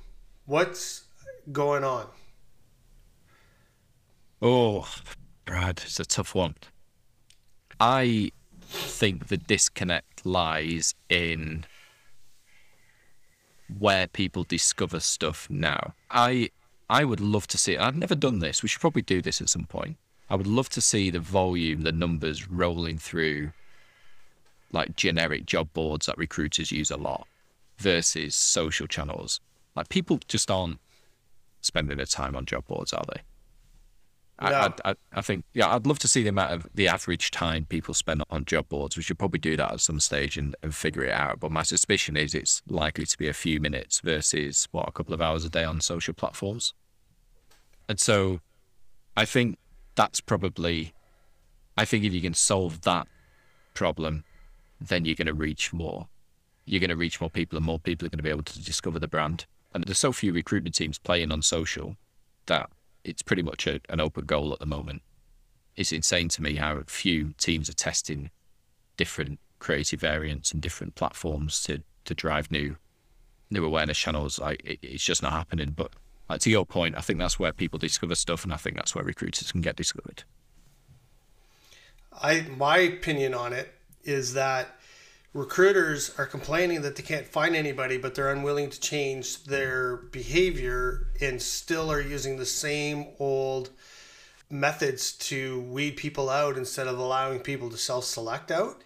What's 0.46 1.04
going 1.52 1.84
on? 1.84 2.06
Oh, 4.40 4.88
Brad, 5.44 5.82
it's 5.84 6.00
a 6.00 6.04
tough 6.04 6.34
one. 6.34 6.54
I 7.78 8.32
think 8.62 9.28
the 9.28 9.36
disconnect 9.36 10.24
lies 10.24 10.94
in 11.08 11.66
where 13.78 14.06
people 14.06 14.44
discover 14.44 15.00
stuff 15.00 15.48
now. 15.50 15.94
I 16.10 16.50
I 16.88 17.04
would 17.04 17.20
love 17.20 17.46
to 17.48 17.58
see. 17.58 17.76
I've 17.76 17.96
never 17.96 18.14
done 18.14 18.40
this. 18.40 18.62
We 18.62 18.68
should 18.68 18.80
probably 18.80 19.02
do 19.02 19.22
this 19.22 19.40
at 19.40 19.48
some 19.48 19.64
point. 19.64 19.96
I 20.28 20.36
would 20.36 20.46
love 20.46 20.68
to 20.70 20.80
see 20.80 21.10
the 21.10 21.20
volume, 21.20 21.82
the 21.82 21.92
numbers 21.92 22.48
rolling 22.48 22.98
through 22.98 23.52
like 24.72 24.96
generic 24.96 25.46
job 25.46 25.72
boards 25.72 26.06
that 26.06 26.18
recruiters 26.18 26.72
use 26.72 26.90
a 26.90 26.96
lot 26.96 27.26
versus 27.78 28.34
social 28.34 28.86
channels. 28.86 29.40
Like 29.76 29.88
people 29.88 30.18
just 30.28 30.50
aren't 30.50 30.78
spending 31.60 31.96
their 31.96 32.06
time 32.06 32.36
on 32.36 32.44
job 32.44 32.66
boards, 32.66 32.92
are 32.92 33.04
they? 33.14 33.22
I, 34.38 34.50
No. 34.50 34.56
I, 34.84 34.90
I, 34.90 34.94
I 35.14 35.20
think, 35.20 35.44
yeah, 35.54 35.72
I'd 35.72 35.86
love 35.86 35.98
to 36.00 36.08
see 36.08 36.22
the 36.22 36.28
amount 36.28 36.52
of 36.52 36.66
the 36.74 36.88
average 36.88 37.30
time 37.30 37.66
people 37.66 37.94
spend 37.94 38.22
on 38.30 38.44
job 38.44 38.68
boards. 38.68 38.96
We 38.96 39.02
should 39.02 39.18
probably 39.18 39.38
do 39.38 39.56
that 39.56 39.72
at 39.72 39.80
some 39.80 40.00
stage 40.00 40.36
and, 40.36 40.56
and 40.62 40.74
figure 40.74 41.04
it 41.04 41.12
out. 41.12 41.40
But 41.40 41.52
my 41.52 41.62
suspicion 41.62 42.16
is 42.16 42.34
it's 42.34 42.62
likely 42.68 43.06
to 43.06 43.18
be 43.18 43.28
a 43.28 43.32
few 43.32 43.60
minutes 43.60 44.00
versus 44.00 44.68
what 44.72 44.88
a 44.88 44.92
couple 44.92 45.14
of 45.14 45.22
hours 45.22 45.44
a 45.44 45.48
day 45.50 45.64
on 45.64 45.80
social 45.80 46.14
platforms. 46.14 46.74
And 47.88 48.00
so 48.00 48.40
I 49.16 49.24
think 49.24 49.58
that's 49.94 50.20
probably, 50.20 50.94
I 51.76 51.84
think 51.84 52.04
if 52.04 52.12
you 52.12 52.20
can 52.20 52.34
solve 52.34 52.80
that 52.82 53.06
problem, 53.74 54.24
then 54.80 55.04
you're 55.04 55.14
going 55.14 55.26
to 55.26 55.34
reach 55.34 55.72
more. 55.72 56.08
You're 56.64 56.80
going 56.80 56.90
to 56.90 56.96
reach 56.96 57.20
more 57.20 57.30
people, 57.30 57.56
and 57.56 57.66
more 57.66 57.78
people 57.78 58.06
are 58.06 58.08
going 58.08 58.18
to 58.18 58.24
be 58.24 58.30
able 58.30 58.42
to 58.42 58.64
discover 58.64 58.98
the 58.98 59.06
brand. 59.06 59.46
And 59.72 59.84
there's 59.84 59.98
so 59.98 60.12
few 60.12 60.32
recruitment 60.32 60.74
teams 60.74 60.98
playing 60.98 61.30
on 61.30 61.42
social 61.42 61.96
that 62.46 62.70
it's 63.04 63.22
pretty 63.22 63.42
much 63.42 63.66
a, 63.66 63.80
an 63.88 64.00
open 64.00 64.24
goal 64.26 64.52
at 64.52 64.58
the 64.58 64.66
moment. 64.66 65.02
It's 65.76 65.92
insane 65.92 66.28
to 66.30 66.42
me 66.42 66.56
how 66.56 66.82
few 66.86 67.34
teams 67.38 67.68
are 67.68 67.74
testing 67.74 68.30
different 68.96 69.38
creative 69.58 70.00
variants 70.00 70.52
and 70.52 70.60
different 70.60 70.94
platforms 70.94 71.62
to, 71.64 71.82
to 72.04 72.14
drive 72.14 72.50
new 72.50 72.76
new 73.50 73.64
awareness 73.64 73.98
channels. 73.98 74.38
Like 74.38 74.62
it, 74.64 74.78
it's 74.82 75.04
just 75.04 75.22
not 75.22 75.32
happening. 75.32 75.70
But 75.76 75.92
like, 76.28 76.40
to 76.40 76.50
your 76.50 76.64
point, 76.64 76.96
I 76.96 77.00
think 77.00 77.18
that's 77.18 77.38
where 77.38 77.52
people 77.52 77.78
discover 77.78 78.14
stuff, 78.14 78.44
and 78.44 78.52
I 78.52 78.56
think 78.56 78.76
that's 78.76 78.94
where 78.94 79.04
recruiters 79.04 79.52
can 79.52 79.60
get 79.60 79.76
discovered. 79.76 80.24
I 82.12 82.42
my 82.56 82.78
opinion 82.78 83.34
on 83.34 83.52
it 83.52 83.72
is 84.04 84.34
that 84.34 84.78
recruiters 85.34 86.12
are 86.16 86.26
complaining 86.26 86.82
that 86.82 86.96
they 86.96 87.02
can't 87.02 87.26
find 87.26 87.54
anybody, 87.56 87.98
but 87.98 88.14
they're 88.14 88.32
unwilling 88.32 88.70
to 88.70 88.80
change 88.80 89.44
their 89.44 89.96
behavior 89.96 91.08
and 91.20 91.42
still 91.42 91.90
are 91.90 92.00
using 92.00 92.38
the 92.38 92.46
same 92.46 93.08
old 93.18 93.70
methods 94.48 95.12
to 95.12 95.60
weed 95.62 95.96
people 95.96 96.30
out 96.30 96.56
instead 96.56 96.86
of 96.86 96.98
allowing 96.98 97.40
people 97.40 97.68
to 97.68 97.76
self-select 97.76 98.52
out. 98.52 98.82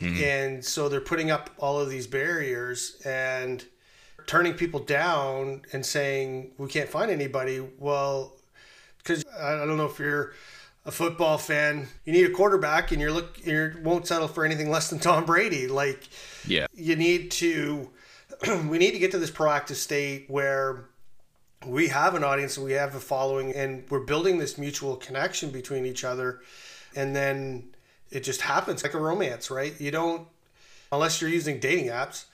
Mm-hmm. 0.00 0.24
And 0.24 0.64
so 0.64 0.88
they're 0.88 1.00
putting 1.00 1.30
up 1.30 1.50
all 1.58 1.78
of 1.78 1.88
these 1.88 2.08
barriers 2.08 3.00
and 3.04 3.64
turning 4.26 4.54
people 4.54 4.80
down 4.80 5.62
and 5.72 5.86
saying 5.86 6.50
we 6.58 6.68
can't 6.68 6.88
find 6.88 7.10
anybody. 7.10 7.64
Well, 7.78 8.32
because 8.98 9.24
I 9.38 9.52
I 9.52 9.66
don't 9.66 9.76
know 9.76 9.86
if 9.86 9.98
you're 9.98 10.32
a 10.86 10.90
football 10.90 11.38
fan, 11.38 11.88
you 12.04 12.12
need 12.12 12.24
a 12.26 12.30
quarterback, 12.30 12.92
and 12.92 13.00
you're 13.00 13.10
look 13.10 13.44
you 13.44 13.74
won't 13.82 14.06
settle 14.06 14.28
for 14.28 14.44
anything 14.44 14.70
less 14.70 14.90
than 14.90 14.98
Tom 14.98 15.24
Brady. 15.24 15.66
Like 15.66 16.08
Yeah. 16.46 16.66
you 16.74 16.94
need 16.96 17.30
to, 17.32 17.90
we 18.68 18.78
need 18.78 18.90
to 18.92 18.98
get 18.98 19.10
to 19.12 19.18
this 19.18 19.30
proactive 19.30 19.76
state 19.76 20.26
where 20.28 20.84
we 21.66 21.88
have 21.88 22.14
an 22.14 22.22
audience 22.22 22.58
and 22.58 22.66
we 22.66 22.72
have 22.72 22.94
a 22.94 23.00
following, 23.00 23.54
and 23.54 23.84
we're 23.88 24.00
building 24.00 24.38
this 24.38 24.58
mutual 24.58 24.96
connection 24.96 25.50
between 25.50 25.86
each 25.86 26.04
other, 26.04 26.40
and 26.94 27.16
then 27.16 27.74
it 28.10 28.20
just 28.20 28.42
happens 28.42 28.82
like 28.82 28.92
a 28.94 28.98
romance, 29.00 29.50
right? 29.50 29.78
You 29.80 29.90
don't 29.90 30.28
unless 30.92 31.20
you're 31.20 31.30
using 31.30 31.58
dating 31.58 31.86
apps 31.86 32.26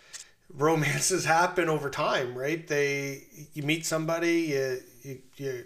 romances 0.54 1.24
happen 1.38 1.68
over 1.68 1.88
time 1.88 2.34
right 2.36 2.66
they 2.66 3.22
you 3.54 3.62
meet 3.62 3.86
somebody 3.86 4.40
you 4.40 4.82
you, 5.02 5.18
you, 5.36 5.64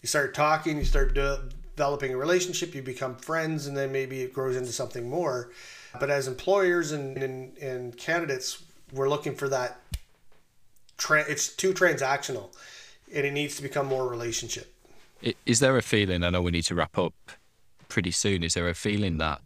you 0.00 0.06
start 0.08 0.34
talking 0.34 0.78
you 0.78 0.84
start 0.84 1.14
de- 1.14 1.40
developing 1.76 2.12
a 2.12 2.16
relationship 2.16 2.74
you 2.74 2.82
become 2.82 3.16
friends 3.16 3.66
and 3.66 3.76
then 3.76 3.90
maybe 3.92 4.22
it 4.22 4.32
grows 4.32 4.56
into 4.56 4.72
something 4.72 5.08
more 5.08 5.50
but 5.98 6.10
as 6.10 6.28
employers 6.28 6.92
and 6.92 7.16
and, 7.16 7.56
and 7.58 7.96
candidates 7.96 8.62
we're 8.92 9.08
looking 9.08 9.34
for 9.34 9.48
that 9.48 9.80
tra- 10.98 11.24
it's 11.28 11.48
too 11.54 11.72
transactional 11.72 12.54
and 13.14 13.26
it 13.26 13.32
needs 13.32 13.56
to 13.56 13.62
become 13.62 13.86
more 13.86 14.06
relationship 14.08 14.72
Is 15.46 15.60
there 15.60 15.76
a 15.76 15.82
feeling? 15.82 16.24
I 16.24 16.30
know 16.30 16.42
we 16.42 16.50
need 16.50 16.64
to 16.64 16.74
wrap 16.74 16.98
up 16.98 17.14
pretty 17.88 18.10
soon. 18.10 18.42
Is 18.42 18.54
there 18.54 18.68
a 18.68 18.74
feeling 18.74 19.18
that 19.18 19.40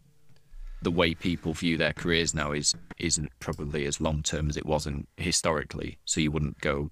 the 0.81 0.91
way 0.91 1.13
people 1.13 1.53
view 1.53 1.77
their 1.77 1.93
careers 1.93 2.33
now 2.33 2.51
is 2.51 2.73
isn't 2.97 3.31
probably 3.39 3.85
as 3.85 4.01
long 4.01 4.23
term 4.23 4.49
as 4.49 4.57
it 4.57 4.65
wasn't 4.65 5.07
historically? 5.17 5.97
So 6.05 6.19
you 6.19 6.31
wouldn't 6.31 6.59
go 6.61 6.89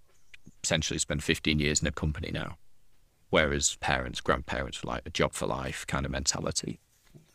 essentially 0.64 1.00
spend 1.00 1.24
15 1.24 1.60
years 1.60 1.82
in 1.82 1.88
a 1.88 1.92
company 1.92 2.32
now, 2.32 2.58
whereas 3.30 3.76
parents, 3.78 4.22
grandparents, 4.22 4.84
were 4.84 4.92
like 4.92 5.04
a 5.06 5.10
job 5.10 5.34
for 5.34 5.46
life 5.46 5.86
kind 5.88 6.06
of 6.06 6.12
mentality. 6.12 6.80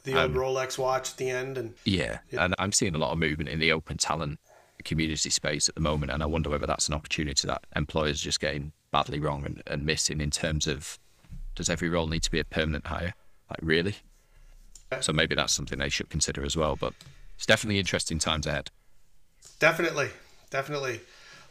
the 0.05 0.15
old 0.15 0.31
um, 0.31 0.35
rolex 0.35 0.79
watch 0.79 1.11
at 1.13 1.17
the 1.17 1.31
end 1.31 1.59
and 1.59 1.75
Yeah, 1.85 2.19
and 2.39 2.55
I'm 2.59 2.73
seeing 2.73 2.95
a 2.95 2.99
lot 2.99 3.13
of 3.13 3.19
movement 3.19 3.49
in 3.49 3.59
the 3.59 3.73
open 3.73 3.97
talent 3.97 4.39
community 4.85 5.31
space 5.31 5.69
at 5.69 5.75
the 5.75 5.81
moment, 5.81 6.13
and 6.13 6.23
I 6.23 6.27
wonder 6.27 6.51
whether 6.51 6.67
that's 6.67 6.89
an 6.89 6.95
opportunity 6.95 7.47
that 7.47 7.65
employers 7.77 8.23
are 8.23 8.25
just 8.25 8.41
getting 8.41 8.73
badly 8.91 9.21
wrong 9.21 9.45
and, 9.45 9.63
and 9.67 9.85
missing 9.85 10.21
in 10.21 10.31
terms 10.31 10.67
of 10.67 10.99
does 11.55 11.69
every 11.69 11.89
role 11.89 12.07
need 12.07 12.23
to 12.23 12.31
be 12.31 12.41
a 12.41 12.45
permanent 12.45 12.87
hire? 12.87 13.15
Like 13.51 13.61
really? 13.63 13.97
So 15.01 15.13
maybe 15.13 15.35
that's 15.35 15.53
something 15.53 15.79
they 15.79 15.89
should 15.89 16.11
consider 16.11 16.45
as 16.45 16.57
well. 16.57 16.77
But 16.77 16.95
it's 17.37 17.47
definitely 17.47 17.79
interesting 17.79 18.19
times 18.19 18.47
ahead. 18.47 18.71
Definitely, 19.61 20.09
definitely. 20.51 21.01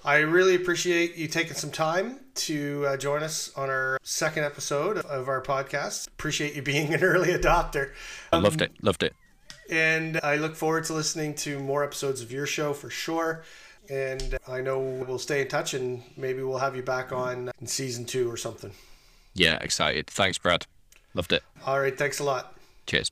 I 0.04 0.18
really 0.18 0.56
appreciate 0.56 1.16
you 1.18 1.28
taking 1.28 1.56
some 1.56 1.72
time 1.72 2.22
to 2.36 2.86
uh, 2.88 2.98
join 2.98 3.22
us 3.22 3.52
on 3.58 3.70
our 3.70 3.98
second 4.02 4.46
episode 4.46 4.98
of 4.98 5.28
our 5.28 5.42
podcast. 5.42 6.08
Appreciate 6.08 6.56
you 6.56 6.62
being 6.62 6.94
an 6.94 7.04
early 7.04 7.30
adopter. 7.30 7.92
I 8.32 8.38
loved 8.38 8.62
it, 8.62 8.72
loved 8.82 9.04
it. 9.04 9.14
And 9.70 10.20
I 10.24 10.38
look 10.38 10.56
forward 10.56 10.86
to 10.86 10.94
listening 10.94 11.36
to 11.36 11.60
more 11.60 11.84
episodes 11.84 12.22
of 12.22 12.32
your 12.32 12.46
show 12.46 12.74
for 12.74 12.90
sure. 12.90 13.44
And 13.90 14.38
I 14.48 14.62
know 14.62 14.80
we'll 14.80 15.20
stay 15.20 15.42
in 15.42 15.48
touch 15.48 15.74
and 15.74 16.04
maybe 16.16 16.42
we'll 16.44 16.60
have 16.60 16.76
you 16.76 16.84
back 16.84 17.12
on 17.12 17.52
in 17.60 17.68
season 17.68 18.06
two 18.06 18.32
or 18.32 18.38
something. 18.38 18.72
Yeah, 19.34 19.58
excited. 19.62 20.08
Thanks, 20.08 20.38
Brad. 20.38 20.66
Loved 21.14 21.34
it. 21.34 21.44
All 21.66 21.80
right. 21.80 21.98
Thanks 21.98 22.20
a 22.20 22.24
lot. 22.24 22.56
Cheers. 22.86 23.12